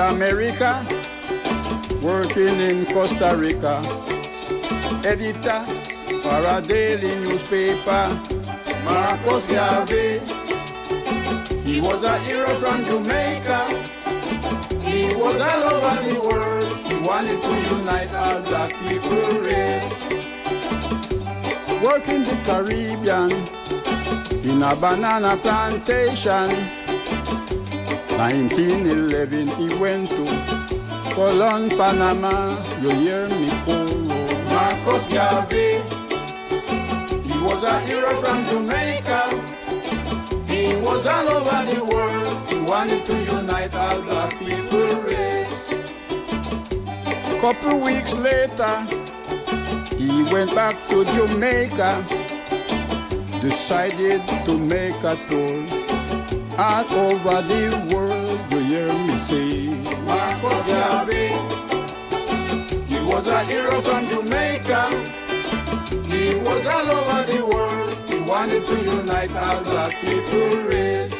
America, 0.00 0.86
working 2.00 2.58
in 2.58 2.86
Costa 2.86 3.36
Rica. 3.36 3.82
Editor 5.04 5.64
for 6.22 6.42
a 6.46 6.62
daily 6.66 7.16
newspaper, 7.20 8.08
Marcus 8.84 9.46
Garvey. 9.46 10.20
He 11.64 11.80
was 11.80 12.02
a 12.02 12.18
hero 12.20 12.58
from 12.58 12.84
Jamaica. 12.84 13.60
He 14.80 15.14
was 15.14 15.40
all 15.40 15.64
over 15.74 16.08
the 16.08 16.20
world. 16.20 16.72
He 16.86 16.96
wanted 16.98 17.40
to 17.42 17.76
unite 17.76 18.12
all 18.14 18.42
black 18.42 18.72
people 18.82 19.40
race. 19.40 20.00
Working 21.82 22.24
the 22.24 22.36
Caribbean 22.44 23.30
in 24.44 24.62
a 24.62 24.74
banana 24.74 25.36
plantation. 25.36 26.79
1911 28.20 29.48
he 29.56 29.74
went 29.76 30.10
to 30.10 30.24
Colon, 31.14 31.70
Panama. 31.70 32.54
You 32.82 32.90
hear 32.90 33.26
me, 33.30 33.48
Coro? 33.64 33.96
Marcus 34.52 35.06
Garvey. 35.06 35.80
He 37.26 37.34
was 37.40 37.64
a 37.64 37.80
hero 37.80 38.12
from 38.20 38.44
Jamaica. 38.44 39.22
He 40.46 40.76
was 40.76 41.06
all 41.06 41.28
over 41.30 41.60
the 41.72 41.82
world. 41.82 42.52
He 42.52 42.60
wanted 42.60 43.06
to 43.06 43.16
unite 43.24 43.74
all 43.74 44.02
black 44.02 44.38
people 44.38 45.00
race. 45.00 45.64
Couple 47.40 47.80
weeks 47.80 48.12
later, 48.12 48.74
he 49.96 50.24
went 50.24 50.54
back 50.54 50.76
to 50.90 51.06
Jamaica. 51.06 52.04
Decided 53.40 54.20
to 54.44 54.58
make 54.58 55.02
a 55.04 55.16
tour 55.26 55.79
all 56.60 56.92
over 56.92 57.40
the 57.42 57.88
world. 57.94 58.38
You 58.52 58.60
hear 58.60 58.92
me 58.92 59.16
say, 59.28 59.68
Marcus 60.04 60.62
Garvey. 60.68 61.28
He 62.86 62.98
was 63.06 63.26
a 63.28 63.44
hero 63.44 63.80
from 63.80 64.06
Jamaica. 64.10 64.82
He 66.12 66.34
was 66.36 66.66
all 66.66 66.90
over 66.98 67.32
the 67.32 67.46
world. 67.46 67.94
He 68.10 68.18
wanted 68.20 68.66
to 68.66 68.76
unite 68.96 69.32
all 69.32 69.64
black 69.64 69.94
people 70.02 70.62
race. 70.64 71.19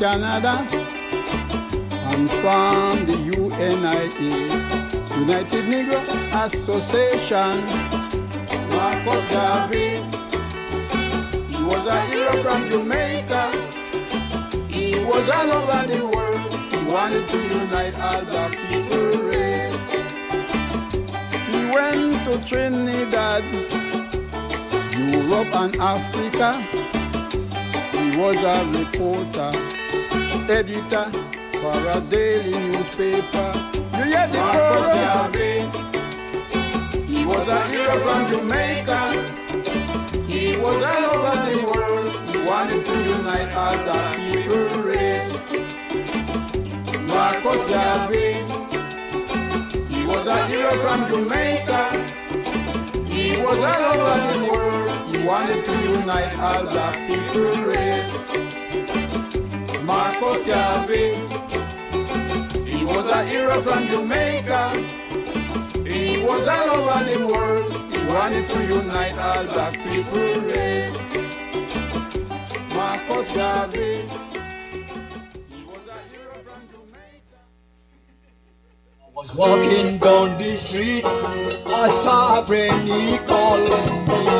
Canada, 0.00 0.66
and 2.08 2.30
from 2.40 3.04
the 3.04 3.12
UNIA, 3.36 4.08
United 5.18 5.64
Negro 5.66 6.00
Association. 6.46 7.60
Marcus 8.70 9.28
Garvey. 9.28 10.00
He 11.48 11.62
was 11.62 11.86
a 11.86 12.00
hero 12.06 12.32
from 12.42 12.66
Jamaica. 12.70 13.52
He 14.68 15.04
was 15.04 15.28
all 15.28 15.50
over 15.58 15.86
the 15.86 16.06
world. 16.06 16.54
He 16.72 16.78
wanted 16.90 17.28
to 17.28 17.38
unite 17.58 17.94
all 18.00 18.22
the 18.24 18.56
people 18.56 19.06
race. 19.28 19.84
He 21.52 21.60
went 21.76 22.24
to 22.24 22.42
Trinidad, 22.48 23.44
Europe 24.96 25.54
and 25.56 25.76
Africa. 25.76 26.50
He 27.92 28.16
was 28.16 28.36
a 28.36 28.64
reporter, 28.78 29.52
editor 30.50 31.06
for 31.60 31.78
a 31.86 32.00
daily 32.08 32.58
newspaper. 32.72 33.52
You 33.96 34.04
hear 34.04 34.26
the 34.26 34.40
chorus? 34.52 34.88
He 37.08 37.24
was 37.24 37.46
a 37.48 37.60
hero 37.68 37.94
from 38.00 38.20
Jamaica. 38.30 39.00
He 40.26 40.56
was 40.56 40.82
all 40.92 41.04
over 41.14 41.36
the 41.46 41.56
world. 41.70 42.16
He 42.30 42.38
wanted 42.42 42.84
to 42.84 42.94
unite 43.16 43.52
all 43.54 43.78
the 43.88 43.98
people 44.18 44.82
race. 44.82 45.38
Marcus 47.06 47.62
Garvey. 47.68 48.32
He 49.94 50.00
was 50.04 50.26
a 50.26 50.46
hero 50.48 50.72
from 50.82 51.00
Jamaica. 51.10 51.82
He 53.06 53.40
was 53.40 53.58
all 53.72 53.84
over 53.92 54.16
the 54.26 54.38
world. 54.50 54.90
He 55.14 55.22
wanted 55.24 55.64
to 55.64 55.74
unite 55.98 56.36
all 56.38 56.64
the 56.64 56.86
people 57.06 57.52
race. 57.66 58.19
Marcus 59.90 60.46
Garvey. 60.46 61.16
He 62.64 62.84
was 62.84 63.06
a 63.08 63.24
hero 63.24 63.60
from 63.60 63.88
Jamaica. 63.88 64.62
He 65.84 66.22
was 66.22 66.46
all 66.46 66.70
over 66.78 67.02
the 67.10 67.26
world. 67.26 67.72
He 67.92 67.98
wanted 68.06 68.46
to 68.50 68.58
unite 68.62 69.18
all 69.18 69.44
black 69.46 69.74
people 69.88 70.42
race. 70.42 70.96
Marcus 72.72 73.32
Garvey. 73.32 74.06
He 75.48 75.64
was 75.64 75.84
a 75.96 76.00
hero 76.12 76.36
from 76.46 76.62
Jamaica. 76.72 77.40
I 79.04 79.10
was 79.12 79.34
walking 79.34 79.98
down 79.98 80.38
the 80.38 80.56
street, 80.56 81.04
I 81.04 81.88
saw 82.04 82.40
a 82.40 82.46
friend 82.46 82.88
he 82.88 83.18
calling 83.26 84.04
me. 84.06 84.39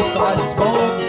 Me 0.00 0.06
take 0.06 0.16
a 0.16 0.36
smoke. 0.54 1.00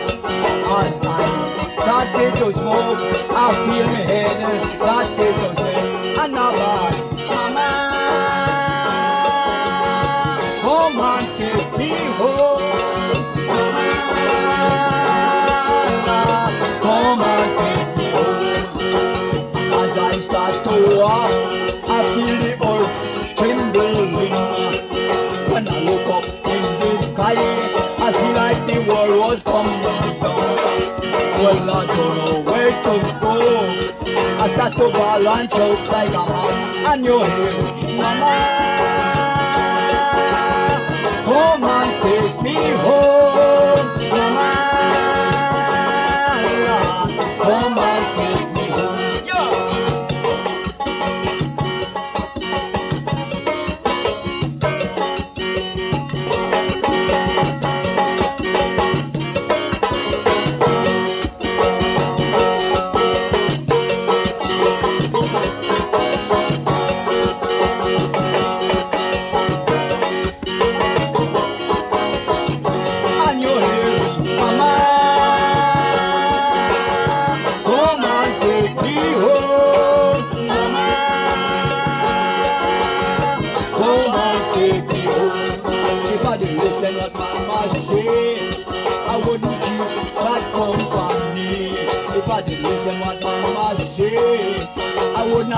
As 0.78 0.96
I 1.02 1.74
started 1.82 2.32
to 2.39 2.54
smoke, 2.54 3.00
I 3.30 3.48
feel 3.66 3.88
my 3.88 4.02
head 4.10 4.36
started 4.80 5.34
to 5.42 5.48
say, 5.62 5.80
another. 6.26 6.78
Mama, 7.28 7.70
come 10.62 11.00
and 11.00 11.28
take 11.38 11.72
me 11.78 11.92
home. 12.20 12.64
Come 16.82 17.22
and 17.22 17.52
take 17.60 17.92
me 17.98 18.08
home. 18.12 19.74
As 19.74 19.98
I 19.98 20.20
start 20.20 20.56
to 20.66 20.76
walk, 20.98 21.32
Well, 31.42 31.72
I 31.72 31.86
don't 31.88 32.18
know 32.18 32.52
where 32.52 32.70
to 32.70 33.20
go. 33.20 33.36
I 34.44 34.54
start 34.54 34.74
to 34.74 34.89
ball 34.92 35.28
and 35.28 35.52
shout 35.52 35.88
like 35.88 36.10
a 36.10 36.26
man, 36.30 36.86
and 36.86 37.04
you 37.04 37.18
hear 37.18 37.64
me, 37.64 37.98
mama. 37.98 38.80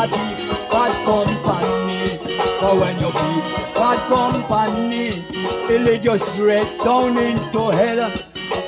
Keep 0.08 0.38
bad 0.70 1.06
company. 1.06 2.18
For 2.60 2.74
when 2.80 3.00
you 3.00 3.12
keep 3.12 3.44
bad 3.74 4.00
company, 4.10 5.08
it'll 5.70 5.82
lead 5.84 6.04
you 6.04 6.18
straight 6.18 6.78
down 6.84 7.18
into 7.18 7.70
hell. 7.70 8.12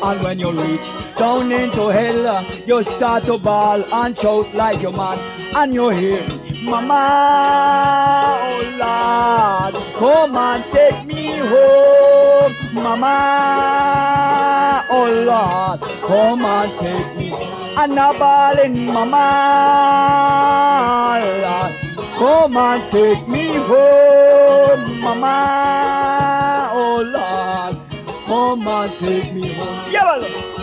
And 0.03 0.23
when 0.23 0.39
you 0.39 0.51
reach 0.51 0.87
down 1.17 1.51
into 1.51 1.87
hell, 1.89 2.45
you 2.65 2.83
start 2.83 3.25
to 3.25 3.37
bawl 3.37 3.83
and 3.93 4.17
shout 4.17 4.53
like 4.53 4.81
your 4.81 4.93
man. 4.93 5.19
And 5.55 5.73
you 5.73 5.89
hear, 5.89 6.27
Mama, 6.63 8.37
oh 8.41 8.61
Lord, 8.79 9.75
come 9.95 10.35
and 10.37 10.63
take 10.71 11.05
me 11.05 11.37
home. 11.37 12.53
Mama, 12.73 13.17
oh 14.89 15.09
Lord, 15.25 15.81
come 16.01 16.45
and 16.45 16.71
take 16.79 17.14
me. 17.77 17.81
And 17.83 17.99
a 17.99 18.13
bawling, 18.19 18.85
Mama, 18.93 19.19
Lord, 21.41 21.73
come 22.17 22.57
and 22.57 22.91
take 22.91 23.27
me 23.27 23.55
home. 23.55 25.01
Mama, 25.01 26.69
oh 26.73 27.01
Lord, 27.05 27.77
come 28.25 28.67
and 28.67 28.91
take 28.99 29.33
me 29.33 29.53
home. 29.53 29.91
Yeah, 29.91 30.54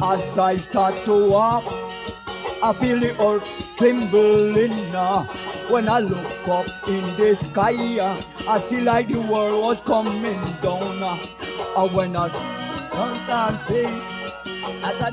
As 0.00 0.38
I 0.38 0.56
start 0.58 0.94
to 1.06 1.28
walk, 1.28 1.64
I 2.62 2.72
feel 2.78 3.00
the 3.00 3.20
earth 3.20 3.42
trembling. 3.76 4.94
When 5.68 5.88
I 5.88 5.98
look 5.98 6.48
up 6.48 6.66
in 6.88 7.16
the 7.16 7.34
sky, 7.36 7.98
uh, 7.98 8.22
I 8.46 8.60
see 8.60 8.80
like 8.80 9.08
the 9.08 9.20
world 9.20 9.60
was 9.60 9.80
coming 9.82 10.40
down. 10.62 11.02
uh. 11.02 11.18
And 11.76 11.92
when 11.94 12.14
I 12.16 12.28
turn 12.92 13.18
and 13.28 13.58
think, 13.66 14.02
I 14.84 14.94
got 15.00 15.12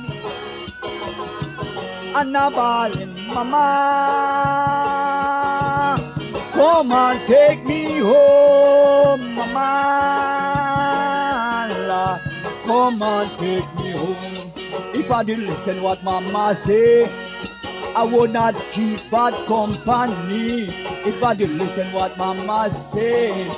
and 2.16 2.38
a 2.38 2.50
ballin', 2.52 3.28
Mama. 3.28 3.58
Come 6.54 6.92
and 6.92 7.28
take 7.28 7.66
me 7.66 7.98
home, 7.98 9.34
Mama. 9.36 9.72
Come 12.68 13.02
and 13.02 13.32
take 13.40 13.76
me 13.76 13.92
home. 13.92 14.35
If 14.98 15.12
I 15.12 15.24
did 15.24 15.40
listen 15.40 15.84
what 15.84 16.04
Mama 16.04 16.56
say, 16.56 17.06
I 17.96 18.04
would 18.04 18.32
not 18.32 18.56
keep 18.72 19.10
bad 19.12 19.34
company. 19.46 20.70
If 21.06 21.22
I 21.22 21.34
did 21.34 21.50
listen 21.52 21.92
what 21.92 22.18
Mama 22.18 22.74
say, 22.92 23.50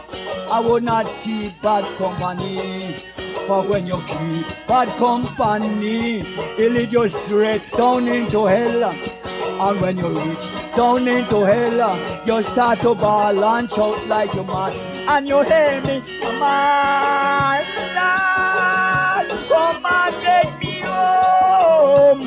I 0.50 0.60
would 0.60 0.84
not 0.84 1.06
keep 1.24 1.62
bad 1.62 1.86
company. 1.98 2.98
For 3.46 3.62
when 3.62 3.86
you 3.86 4.02
keep 4.08 4.48
bad 4.68 4.90
company, 4.98 6.22
it'll 6.58 6.74
lead 6.74 6.92
you 6.92 7.08
straight 7.08 7.72
down 7.72 8.08
into 8.08 8.46
hell. 8.46 8.84
And 8.86 9.82
when 9.82 9.98
you 9.98 10.08
reach 10.08 10.76
down 10.76 11.08
into 11.08 11.46
hell, 11.46 12.26
you 12.26 12.44
start 12.52 12.80
to 12.82 12.96
balance 12.96 13.78
out 13.78 14.08
like 14.08 14.34
you 14.34 14.44
mad. 14.44 14.74
And 15.08 15.28
you 15.28 15.42
hear 15.44 15.82
me, 15.82 16.02
Mama, 16.20 17.64
Lord, 17.96 18.87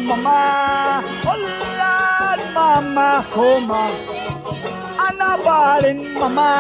Mama. 0.06 1.02
Oh 1.26 1.36
Lord, 1.80 2.40
Mama, 2.54 3.26
come 3.32 3.70
on. 3.70 3.92
And 5.06 5.20
a 5.20 5.42
ballin', 5.44 6.14
Mama, 6.14 6.50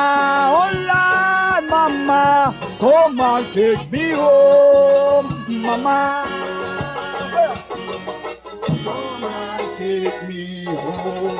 oh 0.58 0.70
Lord, 0.90 1.70
Mama, 1.70 2.54
come 2.78 3.20
and 3.20 3.46
take 3.54 3.90
me 3.90 4.10
home, 4.12 5.28
Mama. 5.62 6.26
And 8.82 9.78
take 9.78 10.28
me 10.28 10.64
home. 10.64 11.38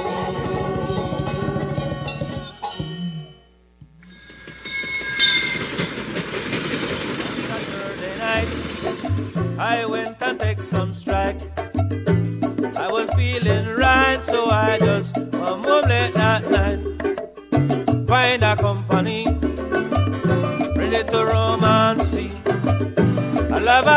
Saturday 7.46 8.18
night, 8.18 9.58
I 9.58 9.86
went 9.86 10.22
and 10.22 10.40
take 10.40 10.62
some 10.62 10.92
strike. 10.92 11.59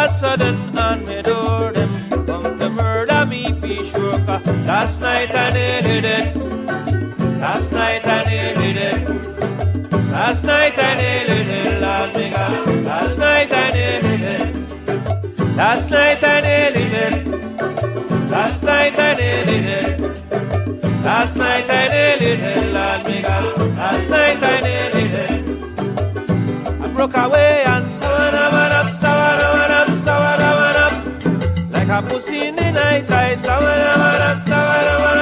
Sudden, 0.08 0.78
on 0.78 1.06
my 1.06 1.22
door, 1.22 1.72
them 1.72 1.92
come 2.26 2.58
to 2.60 2.70
murder 2.70 3.26
me, 3.26 3.52
fish 3.62 3.94
worker. 3.94 4.42
Last 4.66 5.02
night 5.02 5.34
I 5.34 5.50
needed 5.52 6.06
it. 6.06 6.36
Last 7.40 7.74
night 7.74 8.06
I 8.06 8.24
needed 8.30 8.78
it. 8.90 9.00
Last 10.12 10.44
night 10.46 10.78
I 10.78 10.96
needed 10.96 11.48
it, 11.60 11.82
Lord 11.82 12.16
me 12.16 12.30
God. 12.32 12.86
Last 12.86 13.18
night 13.18 13.52
I 13.52 13.72
needed 13.78 14.22
it. 14.36 15.58
Last 15.58 15.92
night 15.92 16.24
I 16.24 16.42
needed 16.42 16.94
it. 17.06 17.28
Last 18.32 18.64
night 18.64 18.98
I 18.98 19.14
needed 19.14 19.66
it. 19.66 20.00
Last 21.04 21.36
night 21.38 21.70
I 21.70 21.88
needed 21.94 22.40
it, 22.40 22.74
Lord 22.74 23.06
me 23.08 23.22
God. 23.22 23.58
Last 23.78 24.10
night 24.10 24.42
I 24.42 24.56
needed 24.68 25.14
it. 25.26 25.34
I 26.82 26.88
broke 26.96 27.18
away 27.18 27.64
and 27.66 27.86
sawana 27.86 28.13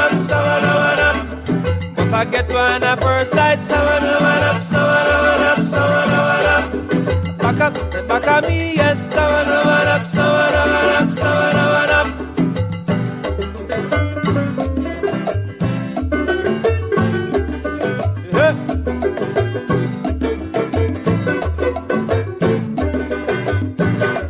up, 0.04 0.14
sawana 0.20 0.74
up. 1.10 1.18
But 1.96 2.14
I 2.14 2.26
get 2.26 2.52
one 2.54 2.84
at 2.84 3.00
first 3.02 3.32
sight, 3.34 3.60
sawana 3.60 4.14
up, 4.50 4.62
sawana 4.62 5.52
up, 5.52 5.60
sawana 5.60 6.20
up. 6.56 6.66
Back 7.42 7.60
up, 7.62 7.74
back 8.08 8.28
at 8.28 8.48
me, 8.48 8.76
yes, 8.76 9.14
sawana 9.14 9.58
up, 9.96 10.08
sawana 10.08 11.00
up, 11.00 11.10
sawana 11.10 11.90
up. 12.00 12.08
Yeah. 18.34 18.56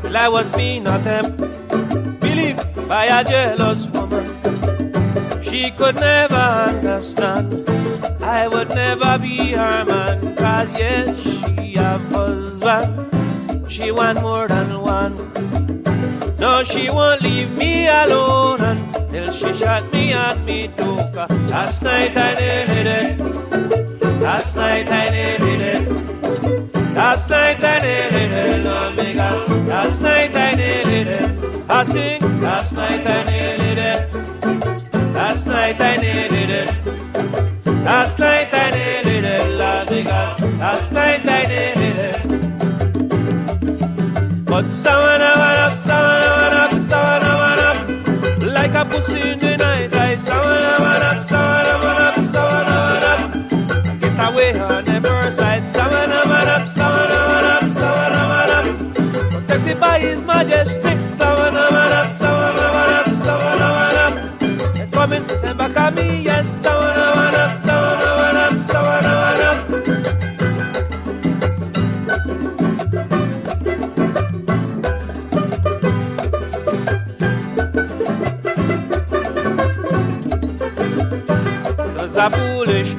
Well, 0.04 0.18
I 0.18 0.28
was 0.28 0.52
being 0.54 0.88
a 0.88 0.99
temp, 1.04 1.39
by 2.91 3.05
a 3.05 3.23
jealous 3.23 3.89
woman. 3.91 4.27
She 5.41 5.71
could 5.71 5.95
never 5.95 6.45
understand. 6.71 7.47
I 8.21 8.49
would 8.49 8.67
never 8.69 9.17
be 9.17 9.37
her 9.53 9.85
man, 9.85 10.35
cause 10.35 10.69
yes, 10.77 11.07
she 11.23 11.75
have 11.79 12.03
husband. 12.11 12.91
She 13.71 13.91
want 13.91 14.21
more 14.21 14.45
than 14.49 14.69
one. 14.81 15.15
No, 16.37 16.63
she 16.65 16.89
won't 16.89 17.21
leave 17.21 17.51
me 17.55 17.87
alone 17.87 18.59
until 18.59 19.31
she 19.31 19.53
shot 19.53 19.83
me 19.93 20.11
and 20.11 20.45
me 20.45 20.67
took. 20.75 21.15
Last 21.55 21.83
night 21.83 22.13
I 22.17 22.31
needed 22.41 22.87
it. 22.87 23.19
Eh? 23.21 24.19
Last 24.27 24.57
night 24.57 24.87
I 25.01 25.05
needed 25.15 25.61
it. 25.73 25.87
Eh? 25.87 26.93
Last 26.99 27.29
night 27.29 27.63
I 27.63 27.77
it, 27.77 28.31
eh, 28.43 28.63
Lord 28.65 28.97
me 28.97 29.13
Last 29.69 30.01
night 30.01 30.35
I 30.35 30.55
needed 30.55 31.07
it. 31.07 31.30
I 31.74 31.84
sing. 31.84 32.22
Last 32.41 32.74
night 32.74 33.07
I 33.07 33.24
needed 33.32 33.78
it. 33.78 33.99
Last 35.13 35.47
night 35.47 35.80
I 35.80 35.95
needed 35.95 36.49
it. 36.49 36.69
Last 37.86 38.19
night 38.19 38.53
I 38.53 38.72
it, 39.24 39.57
Lord 39.57 39.89
me 39.89 40.03
Last 40.59 40.91
night 40.91 41.26
I 41.26 41.43
needed 41.51 41.97
it. 42.07 42.17
But 44.45 44.69
someone 44.69 45.22
went 45.22 45.59
up, 45.65 45.78
someone 45.78 46.22
went 46.39 46.55
up, 46.63 46.74
someone 46.78 47.24
went 47.41 47.61
up. 47.69 47.78
Like 48.53 48.74
a 48.76 48.84
pussy 48.86 49.22
in 49.32 49.39
the 49.39 49.55
night, 49.57 49.95
I 49.95 50.15
someone 50.17 50.78
went 50.84 51.03
up, 51.09 51.24
someone 51.24 51.80
went 51.84 51.99
up, 51.99 52.15
someone 52.22 52.65
went 52.65 53.03
up. 53.05 53.22
majesty. 54.84 55.11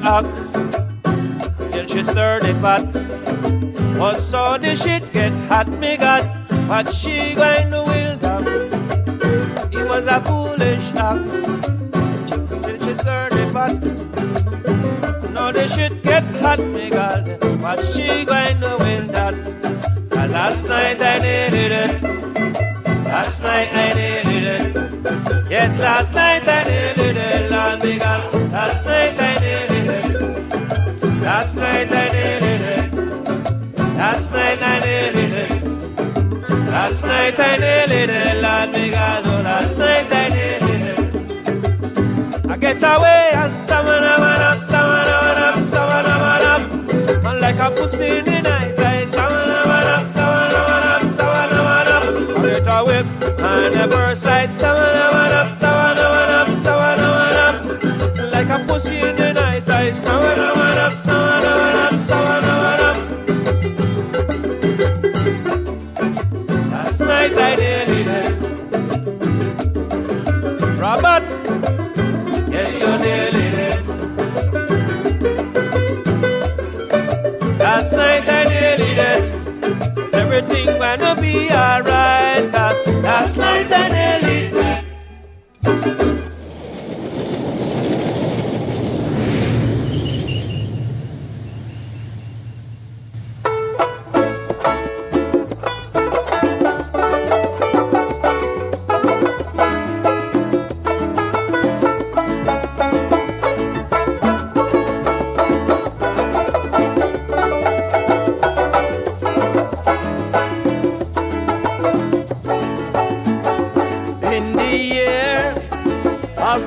Act 0.03 0.35
till 1.71 1.87
she 1.87 2.03
stirred 2.03 2.43
the 2.43 2.53
pot. 2.61 2.85
Was 3.97 4.27
so 4.27 4.57
the 4.57 4.75
shit 4.75 5.11
get 5.13 5.31
hot, 5.47 5.69
me 5.69 5.97
God, 5.97 6.29
but 6.67 6.91
she 6.93 7.35
going 7.35 7.71
to 7.71 7.83
will 7.83 8.17
down. 8.17 8.47
It 9.71 9.87
was 9.87 10.07
a 10.07 10.19
foolish 10.21 10.91
act 10.95 11.29
till 12.63 12.79
she 12.79 12.93
stirred 12.93 13.31
the 13.31 13.49
pot. 13.53 13.73
No, 15.31 15.51
the 15.51 15.67
shit 15.67 16.01
get 16.03 16.23
hot, 16.41 16.59
me 16.59 16.89
God, 16.89 17.39
but 17.61 17.83
she 17.85 18.25
going 18.25 18.59
to 18.59 18.75
will 18.79 19.07
that. 19.13 19.33
And 20.17 20.31
last 20.31 20.67
night 20.67 21.01
I 21.01 21.17
needed 21.19 21.71
it. 21.71 22.03
Last 23.05 23.43
night 23.43 23.69
I 23.73 23.93
needed 23.93 24.75
it. 24.75 25.49
Yes, 25.49 25.77
last 25.79 26.15
night 26.15 26.47
I 26.47 26.63
needed 26.63 27.17
it, 27.17 27.51
Lord 27.51 27.83
me 27.83 27.99
God. 27.99 28.51
Last 28.51 28.85
night 28.85 29.12
night 31.85 31.91
I 31.91 32.07
needed 32.13 32.61
it. 32.61 32.93
Last 33.97 34.31
night 34.31 34.61
I 34.61 34.79
it. 34.79 35.51
Last 36.67 37.03
night 37.05 37.39
I 37.39 37.57
needed 37.57 38.09
it, 38.09 38.41
Lord 38.41 38.71
me 38.71 38.91
last 38.91 39.77
night 39.77 40.11
I 40.11 40.27
it. 40.27 40.63
I 42.49 42.57
get 42.57 42.83
away 42.83 43.31
and 43.33 43.59
summon 43.59 44.03
a 44.03 44.17
man 44.19 44.41
up, 44.41 44.61
summon 44.61 45.07
a 45.07 45.21
man 45.23 45.37
up, 45.43 45.57
summon 45.63 46.05
a 46.05 46.15
man 46.23 46.43
up. 46.53 46.61
Like 47.41 47.59
a 47.59 47.69
pussy 47.75 48.07
in 48.17 48.25
the 48.25 48.41
night, 48.41 48.79
I 48.79 49.05
summon 49.05 49.49
a 49.49 49.67
man 49.67 49.87
up, 49.95 50.07
man 50.15 50.83
up, 50.85 51.03
up. 51.87 52.05
I 52.37 52.41
get 52.47 52.67
away 52.67 52.99
and 52.99 53.73
never 53.75 54.15
sight, 54.15 54.55
summon 54.55 54.83
a 54.83 55.11
man 55.13 55.33
up, 55.33 55.47
summon 55.53 55.97
a 55.97 56.07
man 56.15 56.31
up, 56.39 56.49
summon 56.55 56.99
a 56.99 57.09
man 57.17 57.37
up. 57.45 57.55
Like 58.33 58.49
a 58.49 58.59
pussy 58.65 58.97
in 58.99 59.15
the 59.15 59.32
Last 77.93 78.25
night 78.25 78.27
I 78.27 78.43
nearly 78.49 78.95
dead. 78.95 80.15
Everything 80.15 80.65
gonna 80.79 81.21
be 81.21 81.51
alright. 81.51 82.51
Last 83.03 83.37
night 83.37 83.71
I 83.71 83.92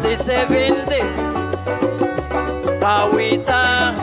the 0.03 0.17
seventy, 0.17 1.03
Cahuita 2.81 3.95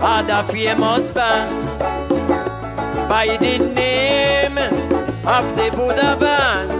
had 0.00 0.30
a 0.30 0.44
famous 0.44 1.10
band 1.10 1.68
by 3.08 3.36
the 3.40 3.58
name 3.74 4.58
of 5.26 5.54
the 5.56 5.70
Buddha 5.76 6.16
band, 6.18 6.70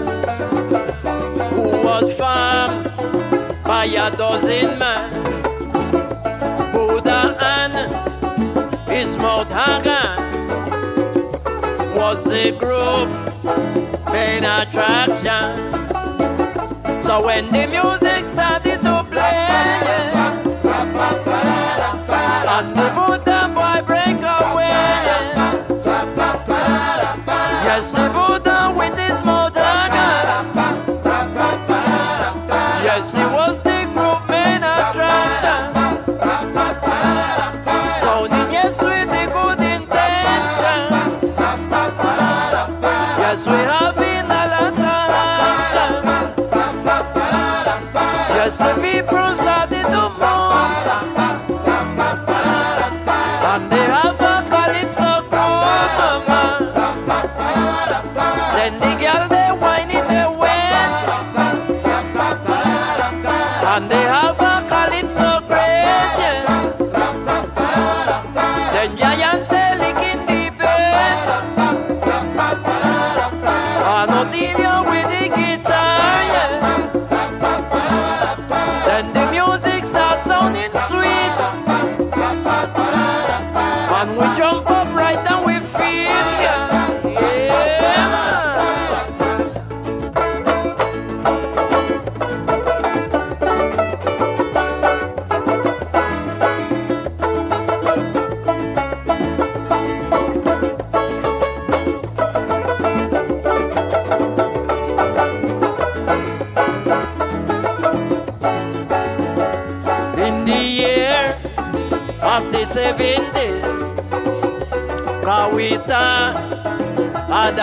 who 1.55 1.69
was 1.85 2.13
formed 2.17 2.85
by 3.65 3.85
a 3.85 4.11
dozen 4.17 4.79
men. 4.79 5.11
Buddha 6.73 7.37
and 7.41 7.75
his 8.91 9.17
Mount 9.17 9.51
Hagan 9.51 10.19
was 11.95 12.27
a 12.33 12.51
group 12.53 13.09
main 14.13 14.45
attraction. 14.45 15.71
So 17.03 17.25
when 17.25 17.45
the 17.47 17.67
music 17.69 18.02
and 22.55 23.22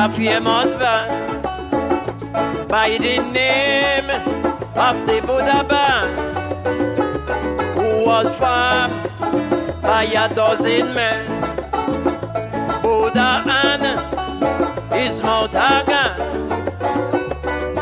a 0.09 0.11
famous 0.11 0.73
band 0.75 1.43
by 2.67 2.89
the 2.97 3.17
name 3.33 4.09
of 4.75 4.95
the 5.07 5.21
Buddha 5.25 5.63
band, 5.69 6.11
who 7.75 8.05
was 8.05 8.29
formed 8.39 9.81
by 9.81 10.03
a 10.03 10.33
dozen 10.33 10.93
men. 10.93 11.25
Buddha 12.81 13.43
and 13.45 13.83
his 14.93 15.21
Mount 15.21 15.53
Hagan 15.53 16.15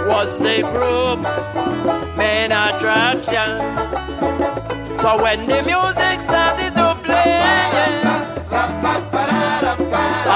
was 0.07 0.39
the 0.39 0.61
group 0.73 1.19
main 2.17 2.51
attraction. 2.51 3.51
So 4.99 5.21
when 5.21 5.39
the 5.47 5.61
music 5.63 6.21
started 6.21 6.73
to 6.75 6.95
play, 7.03 7.37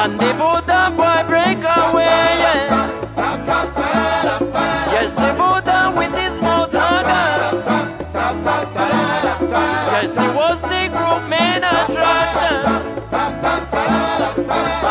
and 0.02 0.14
the 0.20 0.34
Buddha 0.40 0.71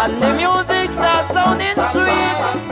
and 0.02 0.22
the 0.22 0.32
music 0.32 0.90
starts 0.92 1.32
sounding 1.32 1.76
sweet. 1.92 2.69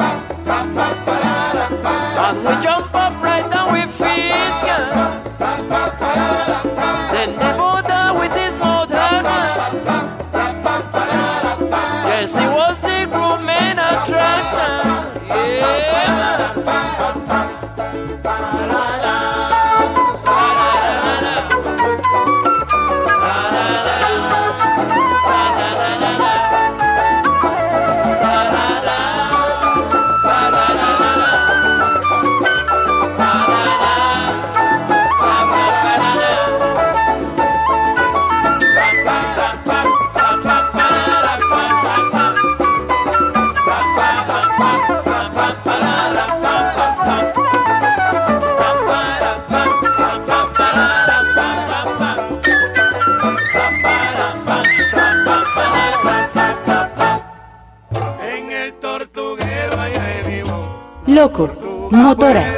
Loco, 61.29 61.51
Motora. 61.91 62.57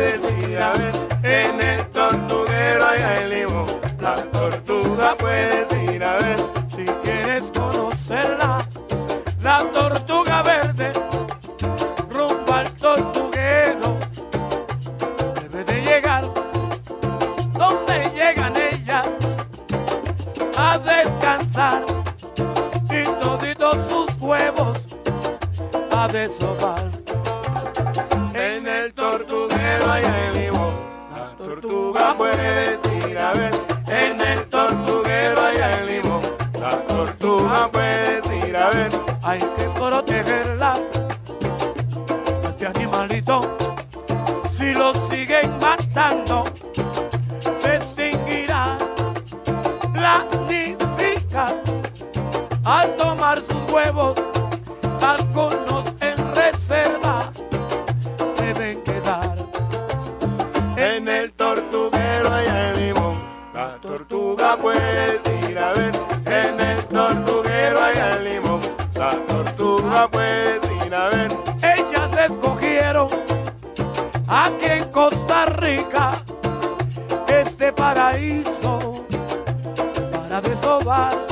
hay 39.22 39.38
que 39.38 39.64
protegerla. 39.74 40.74
Este 42.48 42.66
animalito, 42.66 43.40
si 44.56 44.74
lo 44.74 44.92
siguen 45.08 45.58
matando, 45.60 46.44
se 47.60 47.76
extinguirá 47.76 48.78
la 49.94 50.24
nidica 50.48 51.46
al 52.64 52.96
tomar 52.96 53.42
sus 53.42 53.72
huevos. 53.72 54.14
Algunos 55.00 55.84
en 56.00 56.34
reserva 56.34 57.32
deben 58.36 58.82
quedar 58.82 59.34
en 60.76 61.08
el 61.08 61.32
tortuguero 61.32 62.32
hay 62.32 62.46
el 62.46 62.86
limón. 62.86 63.18
La 63.54 63.78
tortuga 63.80 64.56
puede 64.56 65.29
God. 81.00 81.29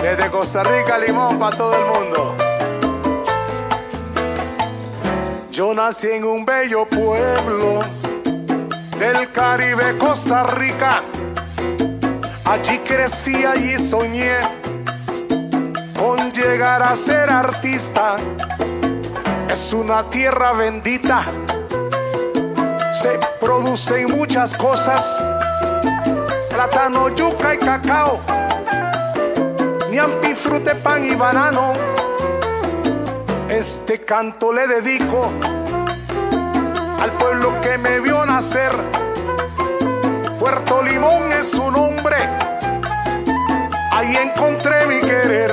Desde 0.00 0.30
Costa 0.30 0.62
Rica, 0.62 0.96
Limón, 0.96 1.38
para 1.38 1.54
todo 1.54 1.74
el 1.74 1.84
mundo. 1.84 2.34
Yo 5.50 5.74
nací 5.74 6.06
en 6.08 6.24
un 6.24 6.46
bello 6.46 6.86
pueblo 6.88 7.80
del 8.98 9.30
Caribe, 9.30 9.98
Costa 9.98 10.44
Rica. 10.44 11.02
Allí 12.46 12.78
crecí, 12.78 13.44
allí 13.44 13.76
soñé 13.76 14.38
con 15.98 16.32
llegar 16.32 16.82
a 16.82 16.96
ser 16.96 17.28
artista. 17.28 18.16
Es 19.50 19.74
una 19.74 20.04
tierra 20.04 20.52
bendita. 20.54 21.24
Se 22.90 23.20
producen 23.38 24.16
muchas 24.16 24.54
cosas. 24.54 25.31
Plátano, 26.82 27.14
yuca 27.14 27.54
y 27.54 27.58
cacao. 27.58 28.18
Niampi, 29.88 30.34
fruta, 30.34 30.74
pan 30.74 31.04
y 31.04 31.14
banano. 31.14 31.74
Este 33.48 34.00
canto 34.00 34.52
le 34.52 34.66
dedico 34.66 35.30
al 37.00 37.12
pueblo 37.12 37.60
que 37.60 37.78
me 37.78 38.00
vio 38.00 38.26
nacer. 38.26 38.72
Puerto 40.40 40.82
Limón 40.82 41.30
es 41.30 41.52
su 41.52 41.70
nombre. 41.70 42.16
Ahí 43.92 44.16
encontré 44.16 44.84
mi 44.84 45.00
querer. 45.02 45.52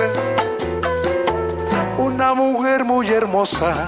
Una 1.99 2.33
mujer 2.33 2.83
muy 2.83 3.07
hermosa, 3.07 3.85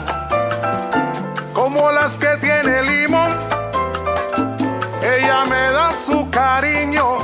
como 1.54 1.92
las 1.92 2.20
que 2.20 2.38
tiene 2.40 2.84
Limón. 2.84 3.32
Ella 5.02 5.44
me 5.46 5.72
da 5.72 5.92
su 5.92 6.30
cariño. 6.30 7.21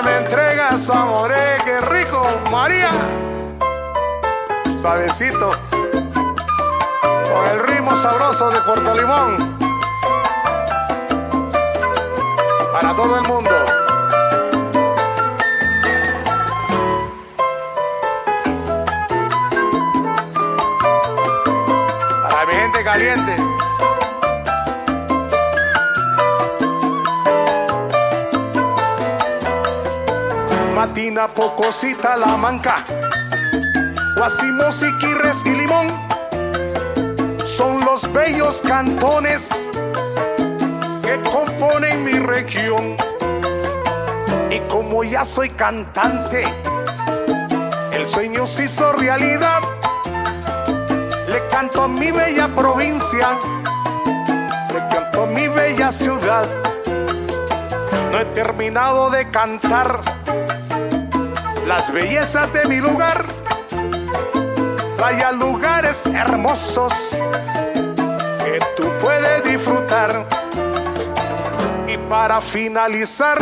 Me 0.00 0.16
entrega 0.16 0.76
su 0.78 0.90
amor. 0.92 1.30
¡Eh, 1.32 1.58
¡Qué 1.64 1.80
rico, 1.82 2.26
María! 2.50 2.88
Suavecito. 4.80 5.52
Con 5.70 7.46
el 7.52 7.60
ritmo 7.60 7.94
sabroso 7.94 8.50
de 8.50 8.60
Puerto 8.62 8.94
Limón. 8.94 9.58
Para 12.72 12.96
todo 12.96 13.18
el 13.18 13.28
mundo. 13.28 13.50
Para 22.28 22.46
mi 22.46 22.54
gente 22.54 22.82
caliente. 22.82 23.51
Matina, 30.92 31.26
Pocosita, 31.26 32.18
La 32.18 32.36
Manca. 32.36 32.84
Guasimos, 34.14 34.82
Iquirres 34.82 35.42
y 35.46 35.52
Limón 35.52 35.86
son 37.46 37.82
los 37.82 38.12
bellos 38.12 38.60
cantones 38.60 39.64
que 41.02 41.18
componen 41.22 42.04
mi 42.04 42.18
región. 42.18 42.98
Y 44.50 44.60
como 44.68 45.02
ya 45.02 45.24
soy 45.24 45.48
cantante, 45.48 46.44
el 47.92 48.06
sueño 48.06 48.46
se 48.46 48.64
hizo 48.64 48.92
realidad. 48.92 49.62
Le 51.26 51.48
canto 51.48 51.84
a 51.84 51.88
mi 51.88 52.10
bella 52.10 52.48
provincia, 52.48 53.38
le 54.70 54.94
canto 54.94 55.22
a 55.22 55.26
mi 55.26 55.48
bella 55.48 55.90
ciudad. 55.90 56.46
No 58.10 58.20
he 58.20 58.26
terminado 58.26 59.08
de 59.08 59.30
cantar 59.30 60.21
las 61.66 61.92
bellezas 61.92 62.52
de 62.52 62.64
mi 62.66 62.76
lugar. 62.76 63.24
Vaya 64.98 65.32
lugares 65.32 66.06
hermosos 66.06 67.18
que 68.44 68.60
tú 68.76 68.88
puedes 69.00 69.44
disfrutar. 69.44 70.26
Y 71.86 71.96
para 72.08 72.40
finalizar, 72.40 73.38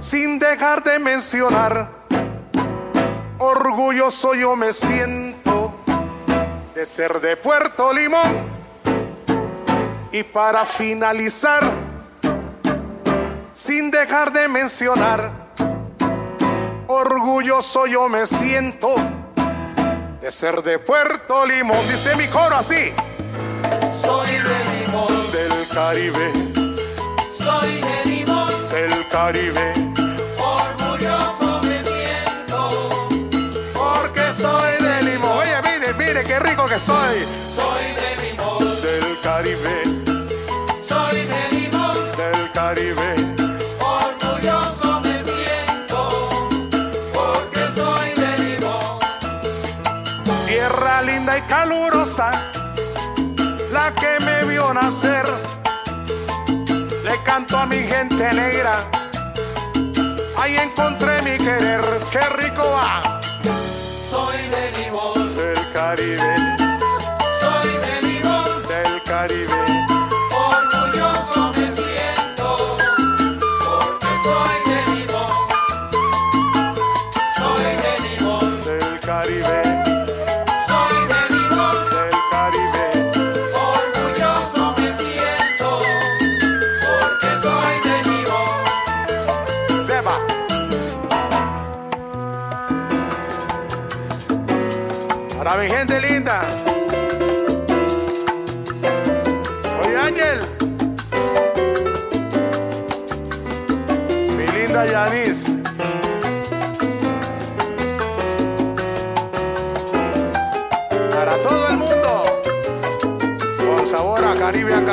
sin 0.00 0.38
dejar 0.38 0.82
de 0.82 0.98
mencionar, 0.98 1.88
orgulloso 3.38 4.34
yo 4.34 4.56
me 4.56 4.72
siento 4.72 5.74
de 6.74 6.84
ser 6.84 7.20
de 7.20 7.36
Puerto 7.36 7.92
Limón. 7.92 8.54
Y 10.10 10.22
para 10.22 10.64
finalizar, 10.64 11.62
sin 13.52 13.90
dejar 13.90 14.32
de 14.32 14.48
mencionar, 14.48 15.43
orgulloso 17.04 17.86
yo 17.86 18.08
me 18.08 18.24
siento 18.24 18.94
de 20.20 20.30
ser 20.30 20.62
de 20.62 20.78
Puerto 20.78 21.44
Limón. 21.44 21.86
Dice 21.88 22.16
mi 22.16 22.26
coro 22.28 22.56
así. 22.56 22.92
Soy 23.90 24.28
de 24.30 24.86
Limón, 24.86 25.32
Del 25.32 25.68
Caribe, 25.72 26.32
soy 27.32 27.80
de 27.80 28.04
Limón, 28.06 28.48
del 28.70 29.08
Caribe. 29.08 29.72
orgulloso 30.38 31.60
me 31.62 31.78
siento. 31.78 32.70
Porque 33.74 34.32
soy 34.32 34.82
de 34.82 35.02
Limón. 35.02 35.38
Oye, 35.38 35.56
mire, 35.62 35.92
mire 35.94 36.24
qué 36.24 36.38
rico 36.38 36.64
que 36.66 36.78
soy. 36.78 37.26
Soy 37.54 37.84
de 38.00 38.30
Limón, 38.30 38.58
Del 38.82 39.20
Caribe, 39.22 39.83
nacer. 54.74 55.24
Le 57.04 57.22
canto 57.22 57.56
a 57.56 57.64
mi 57.64 57.82
gente 57.82 58.24
negra, 58.34 58.84
ahí 60.36 60.56
encontré 60.56 61.22
mi 61.22 61.38
querer. 61.38 61.82
Qué 62.10 62.20
rico 62.42 62.62
va 62.62 63.20
Soy 64.10 64.36
de 64.48 64.72
Limón, 64.78 65.34
del 65.36 65.72
Caribe, 65.72 66.34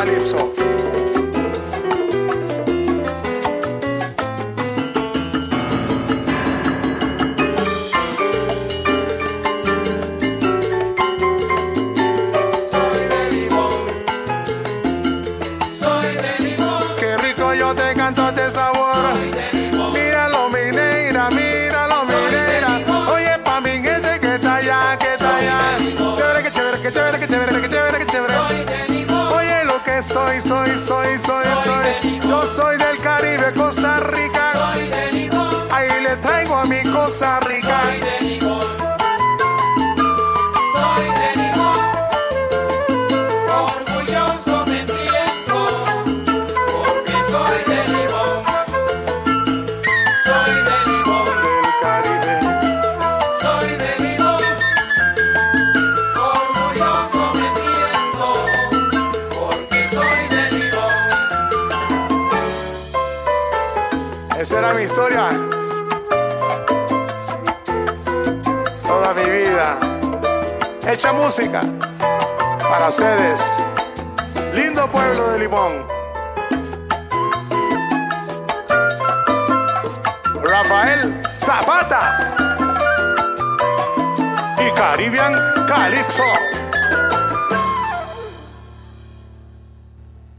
Calypso. 0.02 0.61
Yo 32.32 32.46
soy 32.46 32.78
del 32.78 32.98
Caribe, 33.00 33.52
Costa 33.54 33.98
Rica. 33.98 34.54
Soy 34.54 34.88
de. 34.88 35.30
Ahí 35.70 36.02
le 36.02 36.16
traigo 36.16 36.56
a 36.56 36.64
mi 36.64 36.82
Costa 36.84 37.41
Esa 64.42 64.58
era 64.58 64.74
mi 64.74 64.82
historia. 64.82 65.30
Toda 68.88 69.14
mi 69.14 69.30
vida. 69.30 69.78
Hecha 70.88 71.14
música 71.14 71.62
para 72.60 72.88
ustedes. 72.88 73.64
Lindo 74.56 74.90
pueblo 74.90 75.30
de 75.30 75.38
Limón. 75.38 75.86
Rafael 80.42 81.22
Zapata. 81.36 82.34
Y 84.58 84.72
Caribbean 84.72 85.36
Calypso. 85.68 86.24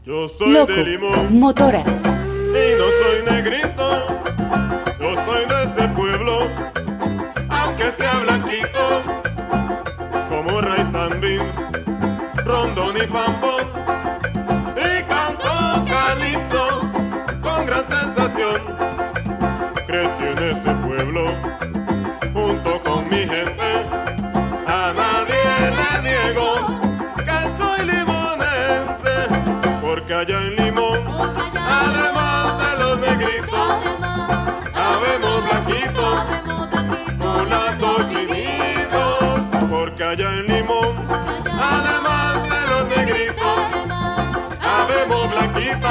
Yo 0.05 0.27
soy 0.27 0.51
Loco, 0.51 0.73
de 0.73 0.83
limón 0.83 1.39
motora, 1.39 1.85
y 2.53 2.75
no 2.77 2.85
soy 3.01 3.23
negrito. 3.25 4.07
Yo 4.99 5.15
soy 5.25 5.45
de 5.45 5.63
ese 5.63 5.87
pueblo, 5.89 6.47
aunque 7.49 7.91
sea 7.91 8.19
blanquito, 8.19 9.03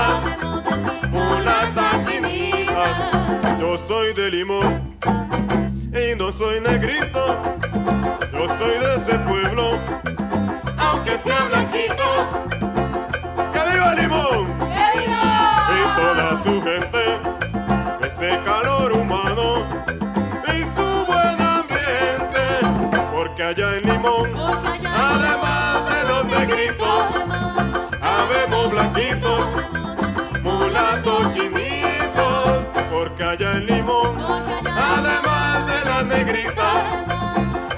blanquitas, 0.02 1.10
mulatas 1.10 2.06
chinitas. 2.06 3.60
Yo 3.60 3.78
soy 3.86 4.14
de 4.14 4.30
Limón 4.30 4.96
y 5.92 6.16
no 6.16 6.32
soy 6.32 6.60
negrito. 6.60 7.61
Allá 33.32 33.52
en 33.52 33.66
Limón, 33.66 34.14
además 34.20 35.66
de 35.66 35.84
las 35.86 36.04
negritas, 36.04 36.84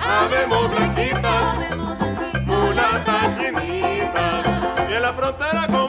habemos 0.01 0.69
blanquitas, 0.69 1.77
mulatas 2.45 3.39
chinitas. 3.39 4.47
Y 4.91 4.95
en 4.95 5.03
la 5.03 5.13
frontera 5.13 5.69
con 5.69 5.84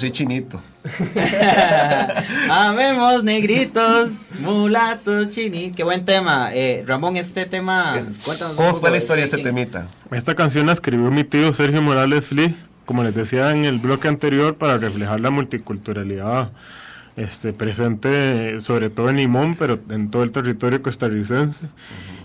soy 0.00 0.10
chinito. 0.10 0.60
Amemos 2.50 3.22
negritos, 3.22 4.34
mulatos, 4.40 5.28
chini. 5.28 5.72
Qué 5.72 5.84
buen 5.84 6.06
tema. 6.06 6.48
Eh, 6.54 6.82
Ramón, 6.86 7.18
este 7.18 7.44
tema. 7.44 8.02
Cuéntanos 8.24 8.52
un 8.52 8.56
¿Cómo 8.56 8.68
poco 8.70 8.80
fue 8.80 8.90
la 8.90 8.96
historia 8.96 9.20
de 9.20 9.24
este 9.26 9.38
temita? 9.42 9.88
Esta 10.10 10.34
canción 10.34 10.66
la 10.66 10.72
escribió 10.72 11.10
mi 11.10 11.24
tío 11.24 11.52
Sergio 11.52 11.82
Morales 11.82 12.24
Fli, 12.24 12.56
como 12.86 13.04
les 13.04 13.14
decía 13.14 13.50
en 13.50 13.66
el 13.66 13.78
bloque 13.78 14.08
anterior, 14.08 14.56
para 14.56 14.78
reflejar 14.78 15.20
la 15.20 15.28
multiculturalidad 15.28 16.50
este, 17.20 17.52
presente, 17.52 18.60
sobre 18.60 18.88
todo 18.88 19.10
en 19.10 19.16
Limón, 19.16 19.54
pero 19.58 19.78
en 19.90 20.10
todo 20.10 20.22
el 20.22 20.32
territorio 20.32 20.82
costarricense, 20.82 21.68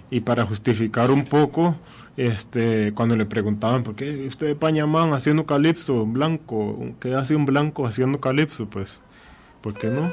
y 0.09 0.21
para 0.21 0.45
justificar 0.45 1.11
un 1.11 1.25
poco, 1.25 1.75
este, 2.15 2.93
cuando 2.93 3.15
le 3.17 3.25
preguntaban, 3.25 3.83
¿por 3.83 3.95
qué 3.95 4.25
usted 4.27 4.47
de 4.47 4.55
Pañamán 4.55 5.13
haciendo 5.13 5.45
calipso, 5.45 6.05
blanco? 6.05 6.79
¿Qué 7.01 7.13
hace 7.13 7.35
un 7.35 7.45
blanco 7.45 7.85
haciendo 7.85 8.21
calipso? 8.21 8.67
Pues, 8.69 9.01
¿por 9.61 9.73
qué 9.73 9.87
no? 9.87 10.11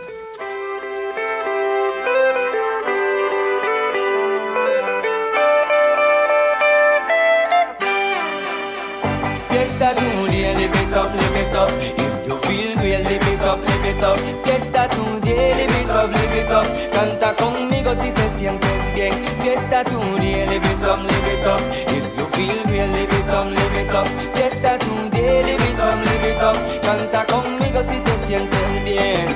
Fiesta 19.82 19.98
today, 19.98 20.46
live 20.46 20.64
it 20.64 20.84
up, 20.84 21.02
live 21.02 21.26
it 21.26 21.46
up. 21.46 21.60
If 21.88 22.16
you 22.16 22.26
feel 22.26 22.64
real, 22.70 22.86
live 22.88 23.12
it 23.12 23.28
up, 23.28 23.46
live 23.46 23.74
it 23.74 23.94
up. 23.94 24.06
Just 24.36 24.60
Fiesta 24.60 24.78
today, 24.78 25.42
live 25.42 25.60
it 25.60 25.80
up, 25.80 25.98
live 26.06 26.24
it 26.24 26.42
up. 26.42 26.56
Canta 26.82 27.24
conmigo 27.26 27.82
si 27.82 27.98
te 28.00 28.26
sientes 28.26 28.84
bien. 28.84 29.26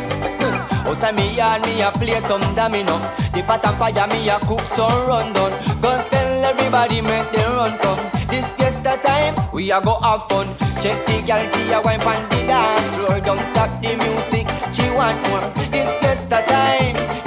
Outside 0.86 1.16
me 1.16 1.34
yard, 1.34 1.62
me 1.62 1.82
a 1.82 1.90
play 1.90 2.20
some 2.20 2.54
domino. 2.54 2.98
The 3.32 3.42
pot 3.42 3.64
and 3.64 3.76
fire, 3.76 4.06
me 4.06 4.28
a 4.28 4.38
cook 4.46 4.60
some 4.60 5.06
rundown. 5.08 5.50
Go 5.80 6.00
tell 6.10 6.44
everybody, 6.44 7.00
make 7.00 7.30
them 7.32 7.56
run 7.56 7.76
come. 7.78 7.98
This 8.28 8.46
fiesta 8.56 8.98
time, 9.02 9.34
We 9.52 9.72
a 9.72 9.80
go 9.80 9.98
have 10.00 10.28
fun. 10.28 10.46
Check 10.80 11.04
the 11.06 11.22
girl, 11.26 11.42
she 11.50 11.72
a 11.72 11.80
wine 11.80 12.00
pon 12.00 12.22
the 12.30 12.46
dance 12.46 12.88
floor. 12.96 13.20
Don't 13.20 13.44
stop 13.50 13.70
the 13.82 13.96
music, 13.96 14.46
she 14.72 14.88
want 14.90 15.18
more. 15.28 15.42
It's 15.72 15.90
fiesta 16.00 16.44
time. 16.46 17.25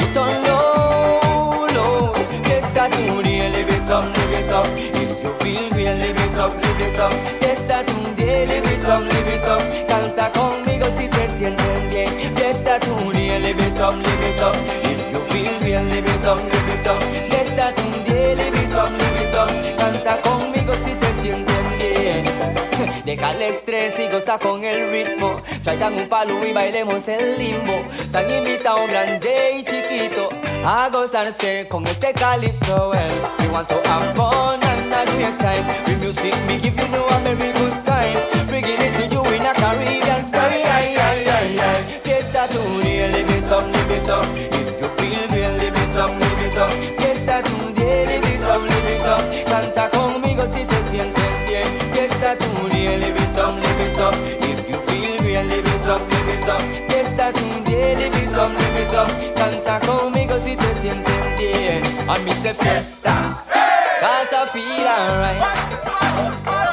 Up, 3.99 4.05
live 4.15 4.93
you 5.23 5.31
feel 5.39 5.69
real, 5.71 5.97
up, 8.87 9.01
live 9.01 9.27
it. 9.27 9.87
Canta 9.87 10.31
conmigo 10.31 10.85
si 10.97 11.07
te 11.07 11.27
sientes 11.37 11.89
bien. 11.89 12.35
Fiesta 12.35 12.79
today, 12.79 13.39
live 13.39 13.59
it 13.59 13.81
up, 13.81 13.95
live 13.95 14.29
it 14.29 14.41
up. 14.41 14.55
If 14.83 15.11
you 15.11 15.19
feel 15.29 15.59
real, 15.61 15.83
up, 16.27 16.39
live 16.43 16.73
it. 19.21 19.77
Canta 19.77 20.17
conmigo 20.21 20.73
si 20.85 20.93
te 20.95 21.07
sientes 21.21 21.63
bien. 21.77 22.23
Deja 23.05 23.31
el 23.31 23.41
estrés 23.41 23.99
y 23.99 24.07
goza 24.07 24.39
con 24.39 24.63
el 24.63 24.91
ritmo. 24.91 25.41
Traigan 25.63 25.95
un 25.95 26.07
palo 26.07 26.45
y 26.45 26.53
bailemos 26.53 27.07
el 27.07 27.37
limbo. 27.37 27.83
Tan 28.11 28.31
invitado 28.31 28.87
grande 28.87 29.57
y 29.57 29.63
chiquito 29.63 30.29
a 30.63 30.89
gozarse 30.89 31.67
con 31.67 31.85
este 31.85 32.13
calipso. 32.13 32.89
Well, 32.89 33.31
we 33.39 33.47
want 33.49 33.69
to 33.69 33.75
have 33.87 34.15
fun 34.15 34.59
and 34.63 34.93
a 34.93 35.05
great 35.15 35.37
time. 35.39 35.65
With 35.85 35.99
music, 35.99 36.35
me 36.47 36.57
give 36.57 36.75
you 36.75 37.03
a 37.09 37.19
very 37.23 37.51
good 37.53 37.85
time. 37.85 38.17
Bringing 38.47 38.79
it 38.79 38.93
to 38.97 39.07
you 39.07 39.23
in 39.33 39.45
a 39.45 39.53
Caribbean 39.53 40.23
style. 40.23 40.51
Ay, 40.51 40.95
ay, 40.97 41.27
ay, 41.27 41.59
ay. 41.59 41.99
Fiesta 42.03 42.47
today, 42.47 43.11
live 43.11 43.29
it 43.29 43.51
up, 43.51 43.65
live 43.65 43.91
it 43.91 44.09
up. 44.09 44.25
If 44.35 44.81
you 44.81 44.87
feel 44.97 45.27
real, 45.33 45.51
live 45.57 45.77
it 45.77 45.95
up, 45.97 46.11
live 46.19 46.41
it 46.45 46.57
up. 46.57 46.71
Fiesta 46.99 47.41
today, 47.43 48.05
live 48.07 48.33
it 48.33 48.43
up, 48.43 48.61
live 48.61 48.89
it 48.89 49.05
up. 49.05 49.21
Canta 49.47 49.89
conmigo 49.89 50.43
si 50.53 50.65
te 50.65 50.77
sientes 50.89 51.47
bien. 51.47 51.67
Fiesta 51.93 52.35
today, 52.37 52.97
live 52.97 53.17
it 53.17 53.37
up, 53.37 53.55
live 53.55 53.81
it 53.81 53.99
up. 53.99 54.15
If 54.41 54.69
you 54.69 54.77
feel 54.87 55.19
real, 55.23 55.43
live 55.45 55.67
it 55.67 55.87
up, 55.87 56.01
live 56.11 56.29
it 56.29 56.49
up. 56.49 56.88
Fiesta, 62.59 63.15
cause 64.01 64.33
I 64.33 64.45
feel 64.53 64.87
alright. 64.95 65.43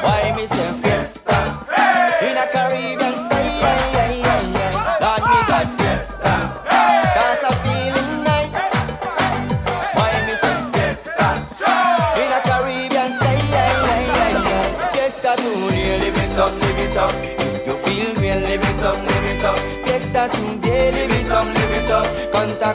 Why 0.03 0.23
me 0.35 0.45
say 0.47 0.71
fiesta? 0.81 1.37
In 2.21 2.37
a 2.37 2.45
Caribbean 2.53 3.15
style, 3.25 3.85
yeah, 3.93 4.11
me 4.13 5.39
got 5.51 5.67
fiesta, 5.77 6.33
cause 7.15 7.43
I 7.47 7.51
feeling 7.63 8.13
nice. 8.23 8.53
Why 9.97 10.15
me 10.27 10.35
say 10.43 10.59
fiesta? 10.73 11.27
In 12.21 12.31
a 12.37 12.39
Caribbean 12.47 13.11
style. 13.17 13.35
Fiesta 14.93 15.31
today, 15.37 15.97
live 16.01 16.17
it 16.17 16.37
up, 16.39 16.53
live 16.61 16.79
it 16.85 16.97
up. 16.97 17.13
If 17.47 17.65
you 17.67 17.75
feel 17.83 18.11
real, 18.21 18.39
live 18.47 18.63
it 18.63 18.83
up, 18.83 18.97
live 19.07 19.27
it 19.31 19.45
up. 19.45 19.57
Fiesta 19.85 20.23
today, 20.33 20.91
live 20.91 21.11
it 21.19 21.31
up, 21.31 21.45
live 21.45 21.75
it 21.79 21.91
up. 21.91 22.07
Canta 22.33 22.69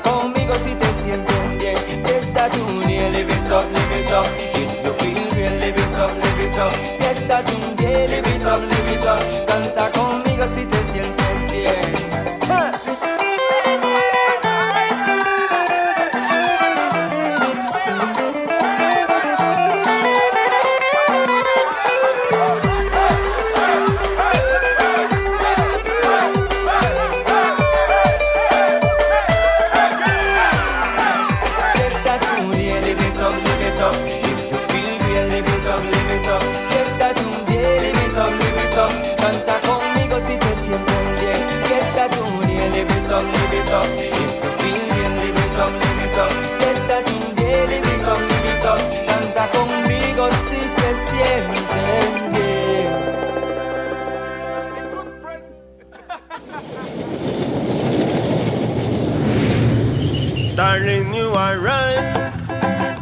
Darling, 60.62 61.12
you 61.12 61.30
are 61.30 61.58
right 61.58 62.30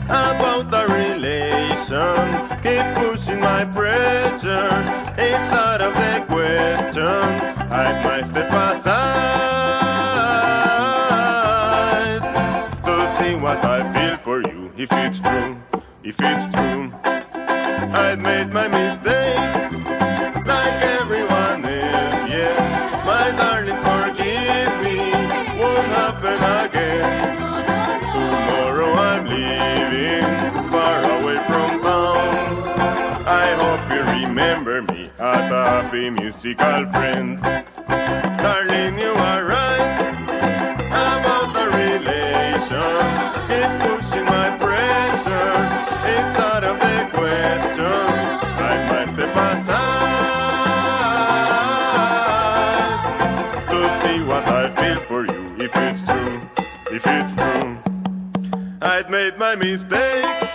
about 0.09 0.71
the 0.71 0.87
relation. 0.89 2.25
Keep 2.65 2.87
pushing 2.97 3.39
my 3.39 3.67
pressure. 3.67 4.71
It's 5.19 5.53
out 5.53 5.83
of 5.83 5.93
the 5.93 6.25
question. 6.27 7.05
I 7.71 8.03
might 8.03 8.27
step 8.27 8.51
aside 8.51 9.03
to 12.87 12.95
see 13.19 13.35
what 13.35 13.63
I 13.63 13.93
feel 13.93 14.17
for 14.17 14.41
you. 14.41 14.73
If 14.79 14.91
it's 14.93 15.21
true, 15.21 15.59
if 16.03 16.17
it's 16.19 16.47
true, 16.55 16.91
I'd 17.05 18.21
made 18.21 18.55
my 18.55 18.69
mistakes 18.69 20.00
happy 35.71 36.11
musical 36.11 36.85
friend. 36.87 37.41
Darling, 38.43 38.99
you 38.99 39.13
are 39.31 39.45
right 39.45 39.99
about 41.07 41.49
the 41.57 41.67
relation. 41.83 42.99
Keep 43.51 43.71
pushing 43.85 44.27
my 44.37 44.49
pressure. 44.65 45.55
It's 46.15 46.37
out 46.49 46.65
of 46.71 46.77
the 46.87 46.97
question. 47.17 48.03
I 48.71 48.75
might 48.89 49.11
step 49.15 49.37
aside 49.51 49.91
to 53.71 53.81
see 54.01 54.19
what 54.31 54.45
I 54.61 54.63
feel 54.79 54.99
for 55.09 55.23
you. 55.33 55.43
If 55.67 55.73
it's 55.87 56.03
true, 56.09 56.37
if 56.97 57.05
it's 57.17 57.33
true. 57.41 57.71
I'd 58.83 59.09
made 59.09 59.35
my 59.39 59.55
mistakes 59.55 60.50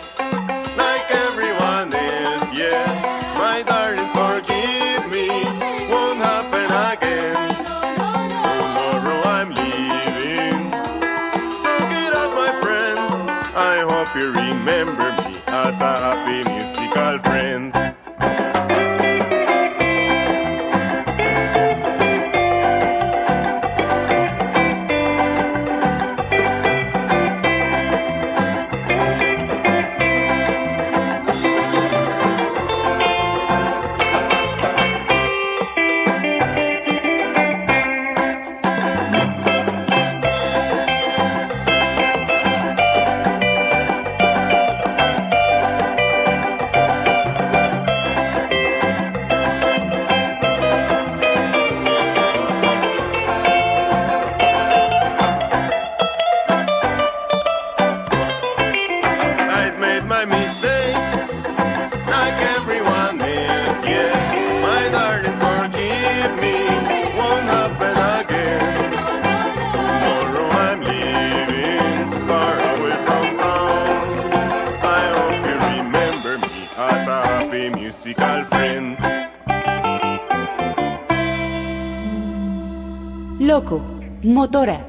Loco, 83.39 83.81
motora. 84.21 84.85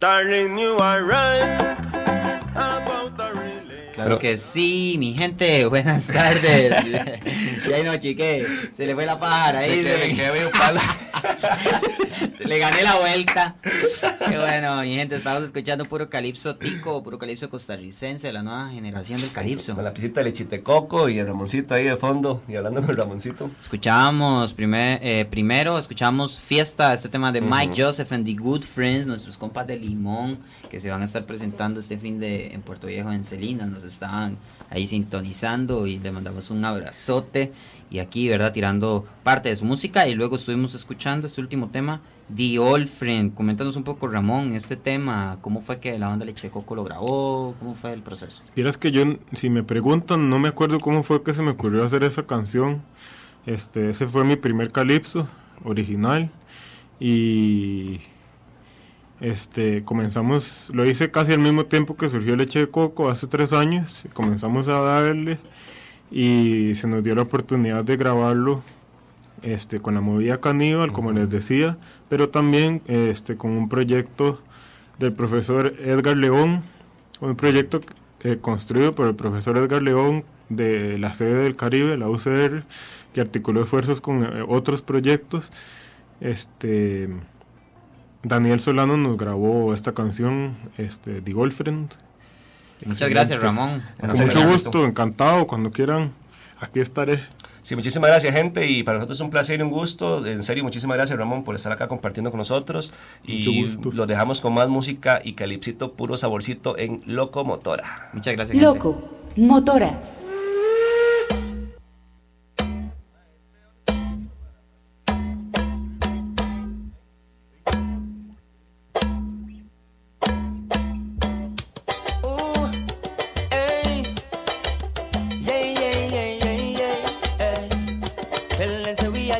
Darling, 0.00 0.56
you 0.56 0.78
are 0.80 1.02
right. 1.04 1.76
Claro 3.94 4.18
que 4.18 4.38
sí, 4.38 4.96
mi 4.98 5.12
gente, 5.12 5.66
buenas 5.66 6.06
tardes. 6.06 6.84
y 7.66 7.72
ahí 7.72 7.82
no, 7.82 7.96
chique, 7.98 8.46
se 8.74 8.86
le 8.86 8.94
fue 8.94 9.04
la 9.04 9.18
pájara 9.18 9.60
ahí. 9.60 9.84
le 12.38 12.58
gané 12.58 12.82
la 12.82 12.96
vuelta. 12.98 13.56
Qué 14.28 14.38
bueno, 14.38 14.82
mi 14.82 14.94
gente, 14.94 15.16
estamos 15.16 15.42
escuchando 15.42 15.84
puro 15.84 16.08
calipso 16.08 16.56
tico, 16.56 17.02
puro 17.02 17.18
calipso 17.18 17.48
costarricense, 17.50 18.32
la 18.32 18.42
nueva 18.42 18.70
generación 18.70 19.20
del 19.20 19.32
calipso. 19.32 19.74
Con 19.74 19.84
la 19.84 19.92
pisita 19.92 20.20
de 20.20 20.26
lechite 20.26 20.62
coco 20.62 21.08
y 21.08 21.18
el 21.18 21.26
Ramoncito 21.26 21.74
ahí 21.74 21.84
de 21.84 21.96
fondo. 21.96 22.42
Y 22.48 22.56
hablando 22.56 22.80
con 22.80 22.90
el 22.90 22.96
Ramoncito. 22.96 23.50
Escuchábamos 23.60 24.52
primer, 24.52 25.00
eh, 25.02 25.24
primero, 25.28 25.78
escuchamos 25.78 26.38
Fiesta, 26.38 26.92
este 26.94 27.08
tema 27.08 27.32
de 27.32 27.40
Mike 27.40 27.72
Ujú. 27.72 27.82
Joseph 27.82 28.12
and 28.12 28.26
the 28.26 28.34
Good 28.34 28.62
Friends, 28.62 29.06
nuestros 29.06 29.36
compas 29.36 29.66
de 29.66 29.76
Limón, 29.76 30.38
que 30.70 30.80
se 30.80 30.90
van 30.90 31.02
a 31.02 31.04
estar 31.04 31.24
presentando 31.24 31.80
este 31.80 31.98
fin 31.98 32.18
de 32.18 32.48
en 32.48 32.62
Puerto 32.62 32.86
Viejo, 32.86 33.12
en 33.12 33.24
Celina, 33.24 33.66
nos 33.66 33.84
estaban 33.84 34.36
ahí 34.70 34.86
sintonizando 34.86 35.86
y 35.86 35.98
le 35.98 36.12
mandamos 36.12 36.50
un 36.50 36.64
abrazote. 36.64 37.52
Y 37.90 38.00
aquí, 38.00 38.28
¿verdad? 38.28 38.52
Tirando 38.52 39.04
parte 39.22 39.48
de 39.48 39.56
su 39.56 39.64
música 39.64 40.08
y 40.08 40.14
luego 40.14 40.36
estuvimos 40.36 40.74
escuchando 40.74 41.26
este 41.26 41.40
último 41.40 41.68
tema, 41.68 42.00
The 42.34 42.58
Old 42.58 42.88
Friend. 42.88 43.32
Coméntanos 43.34 43.76
un 43.76 43.84
poco, 43.84 44.08
Ramón, 44.08 44.54
este 44.54 44.76
tema, 44.76 45.38
¿cómo 45.40 45.60
fue 45.60 45.78
que 45.78 45.96
la 45.98 46.08
banda 46.08 46.24
Leche 46.24 46.50
Coco 46.50 46.74
lo 46.74 46.84
grabó? 46.84 47.54
¿Cómo 47.58 47.74
fue 47.74 47.92
el 47.92 48.02
proceso? 48.02 48.42
Vieras 48.56 48.76
que 48.76 48.90
yo, 48.90 49.04
si 49.34 49.50
me 49.50 49.62
preguntan, 49.62 50.28
no 50.28 50.38
me 50.38 50.48
acuerdo 50.48 50.78
cómo 50.80 51.02
fue 51.02 51.22
que 51.22 51.32
se 51.32 51.42
me 51.42 51.52
ocurrió 51.52 51.84
hacer 51.84 52.02
esa 52.02 52.26
canción. 52.26 52.82
Este, 53.46 53.90
ese 53.90 54.06
fue 54.08 54.24
mi 54.24 54.34
primer 54.34 54.72
calipso 54.72 55.28
original. 55.64 56.30
Y 56.98 58.00
este, 59.20 59.84
comenzamos, 59.84 60.70
lo 60.72 60.84
hice 60.84 61.10
casi 61.10 61.32
al 61.32 61.38
mismo 61.38 61.66
tiempo 61.66 61.96
que 61.96 62.08
surgió 62.08 62.34
Leche 62.34 62.58
de 62.60 62.70
Coco, 62.70 63.08
hace 63.08 63.28
tres 63.28 63.52
años. 63.52 64.04
Comenzamos 64.12 64.66
a 64.66 64.80
darle 64.80 65.38
y 66.10 66.74
se 66.74 66.86
nos 66.86 67.02
dio 67.02 67.14
la 67.14 67.22
oportunidad 67.22 67.84
de 67.84 67.96
grabarlo 67.96 68.62
este, 69.42 69.80
con 69.80 69.94
la 69.94 70.00
movida 70.00 70.40
caníbal, 70.40 70.92
como 70.92 71.12
les 71.12 71.28
decía, 71.30 71.78
pero 72.08 72.28
también 72.30 72.82
este, 72.86 73.36
con 73.36 73.52
un 73.52 73.68
proyecto 73.68 74.40
del 74.98 75.12
profesor 75.12 75.74
Edgar 75.78 76.16
León, 76.16 76.62
un 77.20 77.36
proyecto 77.36 77.80
eh, 78.20 78.38
construido 78.40 78.94
por 78.94 79.06
el 79.06 79.14
profesor 79.14 79.56
Edgar 79.58 79.82
León 79.82 80.24
de 80.48 80.98
la 80.98 81.14
sede 81.14 81.42
del 81.42 81.56
Caribe, 81.56 81.96
la 81.96 82.08
UCR, 82.08 82.64
que 83.12 83.20
articuló 83.20 83.62
esfuerzos 83.62 84.00
con 84.00 84.24
eh, 84.24 84.44
otros 84.48 84.82
proyectos. 84.82 85.52
Este, 86.20 87.08
Daniel 88.22 88.60
Solano 88.60 88.96
nos 88.96 89.16
grabó 89.16 89.74
esta 89.74 89.92
canción, 89.92 90.56
este, 90.78 91.20
The 91.20 91.32
Girlfriend. 91.32 92.05
Muchas 92.84 93.08
gracias, 93.08 93.40
Ramón. 93.40 93.82
Con 93.98 94.08
Gracias, 94.10 94.26
mucho 94.26 94.48
gusto, 94.48 94.84
encantado, 94.84 95.46
cuando 95.46 95.70
quieran, 95.70 96.12
aquí 96.60 96.80
estaré. 96.80 97.24
Sí, 97.62 97.74
muchísimas 97.74 98.10
gracias, 98.10 98.32
gente. 98.32 98.70
Y 98.70 98.84
para 98.84 98.98
nosotros 98.98 99.16
es 99.18 99.22
un 99.22 99.30
placer 99.30 99.58
y 99.58 99.62
un 99.62 99.70
gusto. 99.70 100.24
En 100.24 100.44
serio, 100.44 100.62
muchísimas 100.62 100.96
gracias, 100.96 101.18
Ramón, 101.18 101.42
por 101.42 101.56
estar 101.56 101.72
acá 101.72 101.88
compartiendo 101.88 102.30
con 102.30 102.38
nosotros. 102.38 102.92
Y 103.24 103.38
Mucho 103.38 103.74
gusto. 103.74 103.96
los 103.96 104.06
dejamos 104.06 104.40
con 104.40 104.54
más 104.54 104.68
música 104.68 105.20
y 105.24 105.32
calipsito, 105.32 105.92
puro 105.94 106.16
saborcito 106.16 106.78
en 106.78 107.02
Locomotora. 107.06 108.10
Muchas 108.12 108.34
gracias, 108.34 108.56
Loco, 108.56 109.02
Motora. 109.36 110.00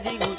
Them 0.01 0.35